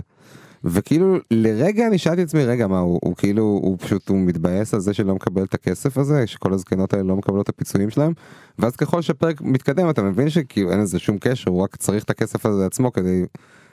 וכאילו 0.65 1.17
לרגע 1.31 1.87
אני 1.87 1.99
שאלתי 1.99 2.23
את 2.23 2.27
עצמי 2.27 2.45
רגע 2.45 2.67
מה 2.67 2.79
הוא, 2.79 2.99
הוא 3.03 3.17
כאילו 3.17 3.43
הוא 3.43 3.79
פשוט 3.81 4.09
הוא 4.09 4.19
מתבאס 4.19 4.75
על 4.75 4.81
זה 4.81 4.95
שלא 4.95 5.15
מקבל 5.15 5.43
את 5.43 5.55
הכסף 5.55 5.99
הזה 5.99 6.27
שכל 6.27 6.53
הזקנות 6.53 6.93
האלה 6.93 7.05
לא 7.05 7.17
מקבלות 7.17 7.45
את 7.45 7.49
הפיצויים 7.49 7.91
שלהם 7.91 8.13
ואז 8.59 8.77
ככל 8.77 9.03
שהפרק 9.03 9.41
מתקדם 9.41 9.91
אתה 9.91 10.03
מבין 10.03 10.31
שכאילו 10.31 10.71
אין 10.71 10.81
לזה 10.81 10.99
שום 10.99 11.19
קשר 11.21 11.51
הוא 11.51 11.63
רק 11.63 11.77
צריך 11.77 12.05
את 12.05 12.11
הכסף 12.11 12.47
הזה 12.47 12.63
לעצמו 12.63 12.93
כדי 12.93 13.25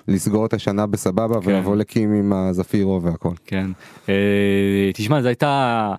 לסגור 0.07 0.45
את 0.45 0.53
השנה 0.53 0.85
בסבבה 0.85 1.41
כן. 1.41 1.49
ולבוא 1.49 1.75
לקים 1.75 2.13
עם 2.13 2.33
הזפירו 2.33 3.01
והכל. 3.01 3.33
כן. 3.45 3.67
אה, 4.09 4.91
תשמע 4.93 5.21
זו 5.21 5.27
הייתה 5.27 5.93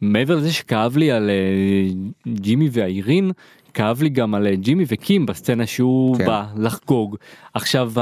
מעבר 0.00 0.36
לזה 0.36 0.52
שכאב 0.52 0.96
לי 0.96 1.10
על 1.10 1.30
אה, 1.30 1.94
ג'ימי 2.34 2.68
והאירין 2.72 3.30
כאב 3.74 4.02
לי 4.02 4.08
גם 4.08 4.34
על 4.34 4.46
אה, 4.46 4.56
ג'ימי 4.56 4.84
וקים 4.88 5.26
בסצנה 5.26 5.66
שהוא 5.66 6.18
כן. 6.18 6.26
בא 6.26 6.46
לחגוג. 6.56 7.16
עכשיו 7.54 7.92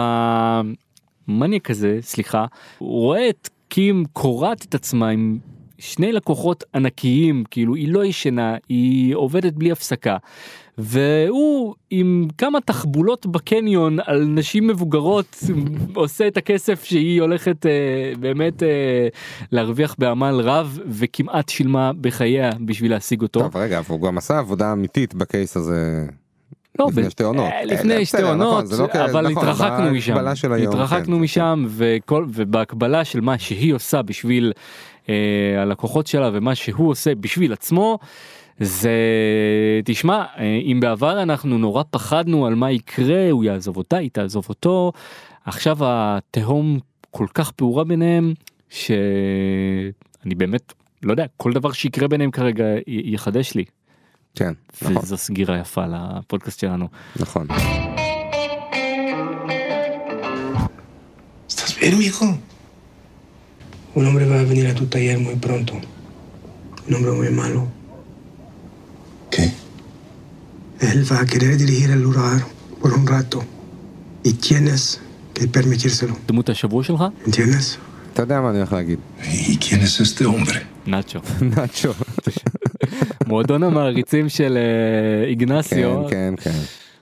המניאק 1.31 1.71
הזה, 1.71 1.99
סליחה, 2.01 2.45
הוא 2.79 3.01
רואה 3.01 3.29
את 3.29 3.49
קים 3.69 4.05
קורעת 4.12 4.64
את 4.64 4.75
עצמה 4.75 5.09
עם 5.09 5.38
שני 5.79 6.12
לקוחות 6.12 6.64
ענקיים, 6.75 7.45
כאילו 7.51 7.75
היא 7.75 7.93
לא 7.93 8.05
ישנה, 8.05 8.57
היא 8.69 9.14
עובדת 9.14 9.53
בלי 9.53 9.73
הפסקה. 9.73 10.16
והוא 10.79 11.75
עם 11.90 12.29
כמה 12.38 12.61
תחבולות 12.61 13.27
בקניון 13.27 13.99
על 14.05 14.25
נשים 14.25 14.66
מבוגרות 14.66 15.37
עושה 15.95 16.27
את 16.27 16.37
הכסף 16.37 16.85
שהיא 16.85 17.21
הולכת 17.21 17.66
אה, 17.66 18.12
באמת 18.21 18.62
אה, 18.62 19.09
להרוויח 19.53 19.95
בעמל 19.99 20.40
רב 20.40 20.79
וכמעט 20.87 21.49
שילמה 21.49 21.93
בחייה 22.01 22.51
בשביל 22.64 22.90
להשיג 22.90 23.23
אותו. 23.23 23.40
טוב 23.40 23.57
רגע, 23.57 23.81
והוא 23.88 24.01
גם 24.01 24.19
עשה 24.19 24.38
עבודה 24.38 24.73
אמיתית 24.73 25.14
בקייס 25.14 25.57
הזה. 25.57 26.07
לא, 26.81 26.87
לפני 26.90 27.11
שתי 27.11 27.23
עונות. 27.23 27.45
אה, 27.53 27.59
אה, 27.59 27.64
לפני 27.64 28.07
שתי 28.07 28.16
בסדר, 28.16 28.35
נכון, 28.35 28.40
עונות, 28.40 28.66
זה 28.66 28.83
לא 28.83 28.85
אבל 28.85 29.29
נכון, 29.31 29.49
התרחקנו 29.49 29.90
משם, 29.90 30.16
התרחקנו 30.69 31.16
כן, 31.16 31.23
משם 31.23 31.64
וכל, 31.69 32.27
ובהקבלה 32.29 33.05
של 33.05 33.21
מה 33.21 33.38
שהיא 33.38 33.75
עושה 33.75 34.03
בשביל 34.03 34.53
אה, 35.09 35.62
הלקוחות 35.62 36.07
שלה 36.07 36.31
ומה 36.33 36.55
שהוא 36.55 36.90
עושה 36.90 37.14
בשביל 37.14 37.53
עצמו, 37.53 37.99
זה 38.61 38.90
תשמע 39.85 40.25
אה, 40.38 40.61
אם 40.64 40.81
בעבר 40.81 41.23
אנחנו 41.23 41.59
נורא 41.59 41.83
פחדנו 41.90 42.47
על 42.47 42.55
מה 42.55 42.71
יקרה 42.71 43.31
הוא 43.31 43.45
יעזוב 43.45 43.77
אותה 43.77 43.97
היא 43.97 44.11
תעזוב 44.12 44.47
אותו 44.49 44.93
עכשיו 45.45 45.77
התהום 45.81 46.79
כל 47.11 47.27
כך 47.35 47.51
פעורה 47.51 47.85
ביניהם 47.85 48.35
שאני 48.69 50.35
באמת 50.37 50.73
לא 51.03 51.12
יודע 51.12 51.25
כל 51.37 51.53
דבר 51.53 51.73
שיקרה 51.73 52.09
ביניהם 52.09 52.31
כרגע 52.31 52.64
יחדש 52.87 53.55
לי 53.55 53.64
כן, 54.35 54.53
נכון, 54.83 54.97
וזו 55.03 55.16
סגירה 55.16 55.59
יפה 55.59 55.85
לפודקאסט 55.87 56.59
שלנו. 56.61 56.88
נכון. 57.16 57.47
¿Estás 61.49 61.73
bien, 61.81 61.99
mijo? 61.99 62.27
Un 63.95 64.07
hombre 64.07 64.25
va 64.33 64.38
a 64.40 64.45
venir 64.45 64.66
a 64.69 64.75
tu 64.75 64.87
taller 64.87 65.19
muy 65.19 65.37
pronto. 65.47 65.75
Un 66.87 66.95
hombre 66.95 67.12
muy 67.21 67.31
malo. 67.31 67.61
¿Qué? 69.33 69.45
Él 70.88 71.01
va 71.11 71.19
a 71.21 71.27
querer 71.27 71.53
dirigir 71.59 71.90
el 71.90 72.03
lugar 72.09 72.38
por 72.81 72.90
un 72.99 73.05
rato. 73.07 73.38
Y 74.29 74.33
tienes 74.35 75.01
que 75.35 75.49
permitírselo. 75.49 76.14
דמות 76.27 76.49
השבוע 76.49 76.85
שלך? 76.85 77.05
¿Entiendes? 77.27 77.79
אתה 78.12 78.23
יודע 78.23 78.40
מה 78.40 78.51
אני 78.51 78.59
הולך 78.59 78.73
להגיד. 78.73 78.99
¿Y 79.23 79.57
quién 79.57 79.81
es 79.81 80.01
este 80.01 80.25
hombre? 80.25 80.59
נאצ'ו. 80.87 81.21
נאצ'ו. 81.40 81.93
מועדון 83.27 83.62
המעריצים 83.62 84.29
של 84.29 84.59
אה, 84.59 85.27
איגנסיו. 85.27 86.05
כן, 86.11 86.35
כן, 86.37 86.51
כן. 86.51 86.59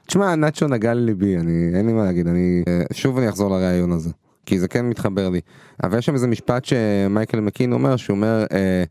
תשמע, 0.07 0.35
נאצ'ו 0.35 0.69
נגע 0.69 0.95
לליבי, 0.95 1.37
אני, 1.37 1.71
אין 1.75 1.87
לי 1.87 1.93
מה 1.93 2.05
להגיד, 2.05 2.27
אני, 2.27 2.63
אה, 2.69 2.83
שוב 2.93 3.19
אני 3.19 3.29
אחזור 3.29 3.51
לראיון 3.51 3.93
הזה, 3.93 4.11
כי 4.47 4.59
זה 4.59 4.69
כן 4.69 4.89
מתחבר 4.89 5.29
לי. 5.29 5.41
אבל 5.85 5.99
יש 5.99 6.07
שם 6.07 6.15
איזה 6.15 6.27
משפט 6.27 6.65
שמייקל 6.65 7.41
מקין 7.41 7.73
אומר, 7.73 7.97
שהוא 7.97 8.17
אומר, 8.17 8.45
אה, 8.53 8.85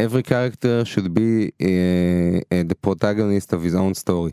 every 0.00 0.22
character 0.28 0.84
should 0.84 1.08
be 1.08 1.50
uh, 1.62 2.68
the 2.70 2.88
protagonist 2.88 3.52
of 3.52 3.62
his 3.62 3.74
own 3.74 4.04
story. 4.04 4.32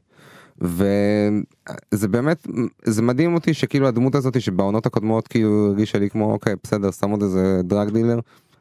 וזה 0.62 2.08
באמת, 2.08 2.47
זה 2.84 3.02
מדהים 3.02 3.34
אותי 3.34 3.54
שכאילו 3.54 3.88
הדמות 3.88 4.15
הזאת 4.15 4.41
שבעונות 4.41 4.86
הקודמות 4.86 5.28
כאילו 5.28 5.67
הרגישה 5.67 6.00
לי 6.00 6.10
כמו, 6.10 6.34
אוקיי, 6.34 6.56
בסדר, 6.63 6.91
שם 6.91 7.10
עוד 7.10 7.24
איזה 7.24 7.62
דרג 7.63 7.89
דילר, 7.89 8.19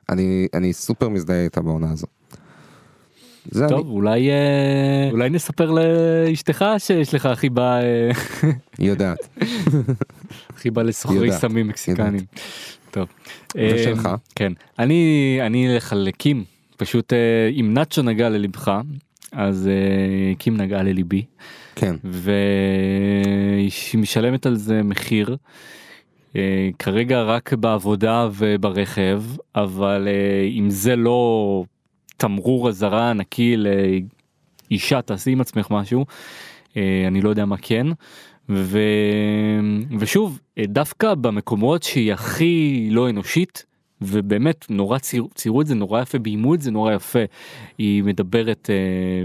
אני, 0.09 0.49
אני 0.55 0.73
סופר 0.73 1.09
מזדהה 1.09 1.45
איתה 1.45 1.61
בעונה 1.61 1.93
הזאת. 1.93 2.20
זה 3.45 3.69
טוב 3.69 3.91
אולי 3.91 4.31
אה, 4.31 5.09
אולי 5.11 5.31
נספר 5.31 5.71
לאשתך 5.71 6.65
שיש 6.79 7.15
לך 7.15 7.29
חיבה 7.35 7.81
אה, 7.83 8.11
אני 8.79 8.89
יודעת. 8.89 9.19
חיבה 10.61 10.83
לסוחרי 10.83 11.33
סמים 11.33 11.69
מקסיקנים. 11.69 12.25
טוב. 12.91 13.09
ושלך? 13.57 14.07
אה, 14.07 14.15
כן. 14.35 14.53
אני 14.79 15.39
אני 15.43 15.75
אלך 15.75 15.93
על 15.93 16.09
קים 16.19 16.45
פשוט 16.77 17.13
אם 17.61 17.75
נאצ'ו 17.75 18.03
נגע 18.03 18.29
ללבך 18.29 18.81
אז 19.33 19.71
קים 20.39 20.57
נגע 20.57 20.83
לליבי 20.83 21.25
כן. 21.75 21.97
והיא 22.05 23.71
משלמת 23.95 24.47
על 24.47 24.57
זה 24.57 24.83
מחיר. 24.83 25.37
כרגע 26.79 27.23
רק 27.23 27.53
בעבודה 27.53 28.29
וברכב 28.33 29.23
אבל 29.55 30.09
אם 30.59 30.71
זה 30.71 30.97
לא 30.97 31.65
תמרור 32.21 32.69
אזהרה 32.69 33.11
ענקי 33.11 33.57
לאישה 34.71 35.03
תעשי 35.03 35.31
עם 35.31 35.41
עצמך 35.41 35.67
משהו 35.71 36.07
אה, 36.77 37.05
אני 37.07 37.21
לא 37.21 37.29
יודע 37.29 37.45
מה 37.45 37.57
כן. 37.57 37.87
ו... 38.49 38.79
ושוב 39.99 40.41
אה, 40.59 40.65
דווקא 40.67 41.15
במקומות 41.15 41.83
שהיא 41.83 42.13
הכי 42.13 42.89
לא 42.91 43.11
אנושית 43.11 43.65
ובאמת 44.03 44.67
נורא 44.71 44.99
ציר, 44.99 45.27
ציירו 45.35 45.61
את 45.61 45.67
זה 45.67 45.75
נורא 45.75 46.01
יפה 46.03 46.19
ביימו 46.19 46.55
את 46.55 46.61
זה 46.61 46.71
נורא 46.71 46.93
יפה. 46.93 47.19
היא 47.79 48.05
מדברת 48.05 48.71
אה, 48.71 48.75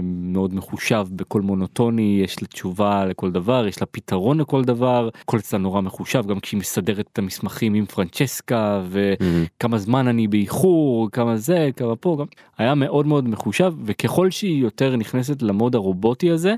מאוד 0.02 0.54
מחושב 0.54 1.06
בקול 1.10 1.42
מונוטוני 1.42 2.20
יש 2.24 2.42
לה 2.42 2.48
תשובה 2.48 3.04
לכל 3.04 3.30
דבר 3.30 3.66
יש 3.66 3.80
לה 3.80 3.86
פתרון 3.86 4.40
לכל 4.40 4.64
דבר. 4.64 5.08
כל 5.24 5.38
זה 5.38 5.58
נורא 5.58 5.80
מחושב 5.80 6.26
גם 6.26 6.40
כשהיא 6.40 6.60
מסדרת 6.60 7.08
את 7.12 7.18
המסמכים 7.18 7.74
עם 7.74 7.86
פרנצ'סקה 7.86 8.82
וכמה 8.88 9.78
זמן 9.78 10.08
אני 10.08 10.28
באיחור 10.28 11.08
כמה 11.12 11.36
זה 11.36 11.70
כמה 11.76 11.96
פה 11.96 12.16
גם 12.20 12.26
היה 12.58 12.74
מאוד 12.74 13.06
מאוד 13.06 13.28
מחושב 13.28 13.74
וככל 13.84 14.30
שהיא 14.30 14.62
יותר 14.62 14.96
נכנסת 14.96 15.42
למוד 15.42 15.74
הרובוטי 15.74 16.30
הזה. 16.30 16.54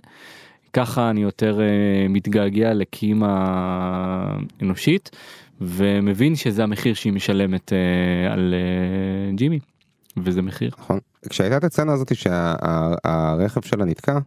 ככה 0.72 1.10
אני 1.10 1.20
יותר 1.20 1.58
uh, 1.58 2.08
מתגעגע 2.08 2.74
לקים 2.74 3.22
האנושית 3.26 5.10
ומבין 5.60 6.36
שזה 6.36 6.62
המחיר 6.62 6.94
שהיא 6.94 7.12
משלמת 7.12 7.72
uh, 7.72 8.32
על 8.32 8.54
uh, 8.54 9.36
ג'ימי 9.36 9.58
וזה 10.16 10.42
מחיר. 10.42 10.70
נכון. 10.78 10.98
כשהייתה 11.28 11.56
את 11.56 11.64
הסצנה 11.64 11.92
הזאת 11.92 12.16
שהרכב 12.16 13.60
שלה 13.62 13.84
נתקע, 13.84 14.18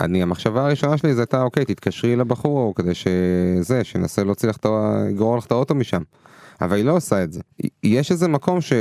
אני 0.00 0.22
המחשבה 0.22 0.66
הראשונה 0.66 0.96
שלי 0.96 1.14
זה 1.14 1.20
הייתה 1.20 1.42
אוקיי 1.42 1.64
תתקשרי 1.64 2.16
לבחור 2.16 2.74
כדי 2.74 2.94
שזה 2.94 3.84
שינסה 3.84 4.24
להוציא 4.24 4.48
לך 4.48 4.56
את 4.56 4.66
ה... 4.66 5.04
יגרור 5.10 5.38
לך 5.38 5.46
את 5.46 5.50
האוטו 5.50 5.74
משם. 5.74 6.02
אבל 6.60 6.76
היא 6.76 6.84
לא 6.84 6.96
עושה 6.96 7.24
את 7.24 7.32
זה. 7.32 7.40
יש 7.82 8.12
איזה 8.12 8.28
מקום 8.28 8.60
ש... 8.60 8.72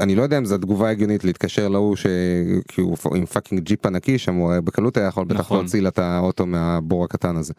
אני 0.00 0.14
לא 0.14 0.22
יודע 0.22 0.38
אם 0.38 0.44
זו 0.44 0.54
התגובה 0.54 0.90
הגיונית 0.90 1.24
להתקשר 1.24 1.68
להוא 1.68 1.96
שכי 1.96 2.80
הוא 2.80 2.96
עם 3.16 3.26
fucking 3.26 3.62
ג'יפ 3.62 3.86
ענקי 3.86 4.18
שם 4.18 4.34
הוא 4.34 4.52
בקלות 4.60 4.96
היה 4.96 5.06
יכול 5.06 5.24
בטח 5.24 5.40
נכון. 5.40 5.58
להוציא 5.58 5.80
לה 5.80 5.88
את 5.88 5.98
האוטו 5.98 6.46
מהבור 6.46 7.04
הקטן 7.04 7.36
הזה. 7.36 7.52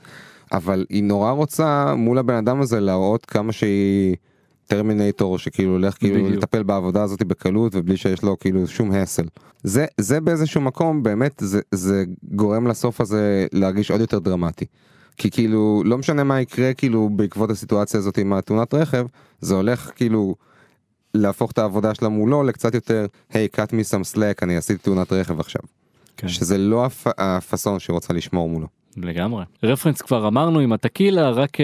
אבל 0.52 0.86
היא 0.90 1.04
נורא 1.04 1.32
רוצה 1.32 1.96
מול 1.96 2.18
הבן 2.18 2.36
אדם 2.36 2.62
הזה 2.62 2.80
להראות 2.80 3.26
כמה 3.26 3.52
שהיא 3.52 4.16
טרמינטור 4.68 5.38
שכאילו 5.38 5.72
הולך 5.72 5.98
כאילו 5.98 6.16
בדיוק. 6.16 6.44
לטפל 6.44 6.64
בעבודה 6.64 7.04
הזאת 7.04 7.24
בקלות 7.24 7.76
ובלי 7.76 7.98
שיש 7.98 8.24
לו 8.24 8.40
כאילו 8.40 8.68
שום 8.68 8.92
הסל. 8.92 9.26
זה 9.64 9.86
זה 9.98 10.22
באיזשהו 10.22 10.62
מקום 10.62 11.04
באמת 11.04 11.34
זה 11.40 11.62
זה 11.72 12.04
גורם 12.24 12.68
לסוף 12.68 13.02
הזה 13.02 13.48
להרגיש 13.54 13.92
עוד 13.92 14.02
יותר 14.02 14.20
דרמטי. 14.20 14.66
כי 15.18 15.32
כאילו 15.32 15.84
לא 15.86 15.98
משנה 15.98 16.24
מה 16.24 16.42
יקרה 16.42 16.74
כאילו 16.74 17.10
בעקבות 17.10 17.50
הסיטואציה 17.50 18.00
הזאת 18.00 18.18
עם 18.18 18.34
התאונת 18.34 18.74
רכב 18.74 19.06
זה 19.42 19.56
הולך 19.56 19.92
כאילו 19.96 20.36
להפוך 21.14 21.52
את 21.52 21.58
העבודה 21.58 21.96
שלה 21.96 22.10
מולו 22.10 22.44
לקצת 22.44 22.74
יותר 22.74 23.06
היי 23.34 23.48
cut 23.56 23.70
me 23.70 23.92
some 23.92 24.16
slack 24.16 24.40
אני 24.42 24.58
עשיתי 24.58 24.84
תאונת 24.84 25.14
רכב 25.14 25.40
עכשיו. 25.40 25.62
כן. 26.18 26.28
שזה 26.28 26.58
לא 26.58 26.86
הפ... 26.86 27.08
הפאסון 27.18 27.80
שהיא 27.80 27.94
רוצה 27.94 28.14
לשמור 28.14 28.50
מולו. 28.50 28.68
לגמרי. 28.98 29.44
רפרנס 29.64 30.02
כבר 30.02 30.28
אמרנו 30.28 30.60
עם 30.60 30.74
הטקילה 30.74 31.30
רק 31.30 31.58
uh, 31.58 31.64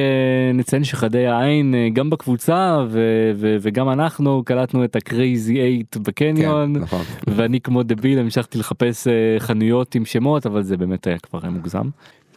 נציין 0.53 0.83
שחדי 0.83 1.27
העין 1.27 1.73
uh, 1.73 1.93
גם 1.93 2.09
בקבוצה 2.09 2.77
ו- 2.89 3.31
ו- 3.35 3.55
וגם 3.61 3.89
אנחנו 3.89 4.43
קלטנו 4.45 4.83
את 4.83 4.95
הקרייזי 4.95 5.59
אייט 5.61 5.97
בקניון 5.97 6.73
כן, 6.73 6.81
נכון. 6.81 7.01
ואני 7.27 7.61
כמו 7.61 7.83
דביל 7.83 8.19
המשכתי 8.19 8.57
לחפש 8.57 9.07
uh, 9.07 9.39
חנויות 9.39 9.95
עם 9.95 10.05
שמות 10.05 10.45
אבל 10.45 10.63
זה 10.63 10.77
באמת 10.77 11.07
היה 11.07 11.17
כבר 11.17 11.49
מוגזם. 11.49 11.89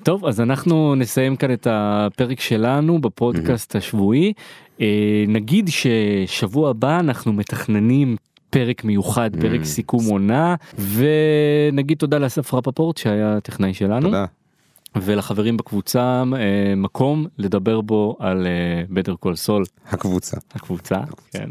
טוב 0.02 0.24
אז 0.24 0.40
אנחנו 0.40 0.94
נסיים 0.94 1.36
כאן 1.36 1.52
את 1.52 1.66
הפרק 1.70 2.40
שלנו 2.40 3.00
בפודקאסט 3.00 3.76
השבועי 3.76 4.32
אה, 4.80 5.24
נגיד 5.28 5.68
ששבוע 5.68 6.70
הבא 6.70 7.00
אנחנו 7.00 7.32
מתכננים 7.32 8.16
פרק 8.50 8.84
מיוחד 8.84 9.30
פרק 9.40 9.64
סיכום 9.64 10.04
עונה 10.06 10.54
ונגיד 10.94 11.98
תודה 11.98 12.18
לאסף 12.18 12.54
רפפורט 12.54 12.96
שהיה 12.96 13.36
הטכנאי 13.36 13.74
שלנו 13.74 14.06
תודה. 14.06 14.24
ולחברים 14.96 15.56
בקבוצה 15.56 16.22
אה, 16.36 16.74
מקום 16.76 17.26
לדבר 17.38 17.80
בו 17.80 18.16
על 18.18 18.46
Better 18.90 19.14
Call 19.14 19.36
Saul 19.36 19.64
הקבוצה. 19.88 20.36
הקבוצה 20.54 20.96
כן 21.32 21.50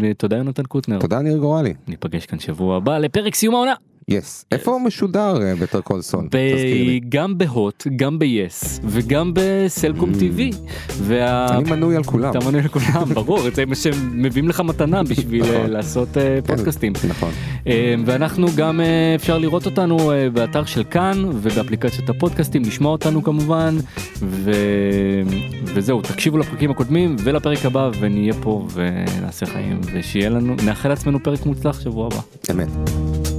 ותודה 0.00 0.36
יונתן 0.36 0.62
קוטנר 0.62 0.98
תודה 0.98 1.18
ניר 1.18 1.38
גורלי. 1.38 1.74
ניפגש 1.88 2.26
כאן 2.26 2.38
שבוע 2.38 2.76
הבא 2.76 2.98
לפרק 2.98 3.34
סיום 3.34 3.54
העונה. 3.54 3.74
Yes. 4.10 4.44
איפה 4.52 4.70
הוא 4.70 4.80
משודר 4.80 5.38
Better 5.60 5.80
Call 5.80 6.02
Saul? 6.02 6.24
תזכיר 6.24 6.84
לי. 6.84 7.00
גם 7.08 7.38
בהוט, 7.38 7.86
גם 7.96 8.18
ב-yes 8.18 8.80
וגם 8.84 9.32
בסלקום 9.34 10.10
TV. 10.12 10.56
וה... 10.98 11.46
Mm. 11.48 11.52
אני 11.52 11.70
מנוי 11.70 11.96
על 11.96 12.04
כולם. 12.04 12.30
אתה 12.30 12.38
מנוי 12.48 12.62
לכולם, 12.62 13.04
ברור, 13.14 13.40
זה 13.54 13.66
מה 13.66 13.74
שהם 13.74 14.22
מביאים 14.22 14.48
לך 14.48 14.60
מתנה 14.60 15.02
בשביל 15.02 15.42
נכון. 15.42 15.54
אה, 15.54 15.66
לעשות 15.66 16.16
אה, 16.16 16.38
פודקאסטים. 16.46 16.92
נכון. 17.08 17.30
אה, 17.66 17.94
ואנחנו 18.06 18.46
גם 18.56 18.80
אה, 18.80 19.14
אפשר 19.14 19.38
לראות 19.38 19.66
אותנו 19.66 20.12
אה, 20.12 20.30
באתר 20.30 20.64
של 20.64 20.84
כאן 20.84 21.24
ובאפליקציות 21.34 22.10
הפודקאסטים, 22.10 22.62
לשמוע 22.62 22.92
אותנו 22.92 23.22
כמובן, 23.22 23.76
ו... 24.22 24.52
וזהו, 25.64 26.02
תקשיבו 26.02 26.38
לפרקים 26.38 26.70
הקודמים 26.70 27.16
ולפרק 27.18 27.66
הבא 27.66 27.90
ונהיה 28.00 28.34
פה 28.42 28.66
ונעשה 28.72 29.46
חיים 29.46 29.80
ושיהיה 29.94 30.30
לנו, 30.30 30.54
נאחל 30.64 30.88
לעצמנו 30.88 31.22
פרק 31.22 31.46
מוצלח 31.46 31.80
שבוע 31.80 32.06
הבא. 32.06 32.20
אמת. 32.50 33.29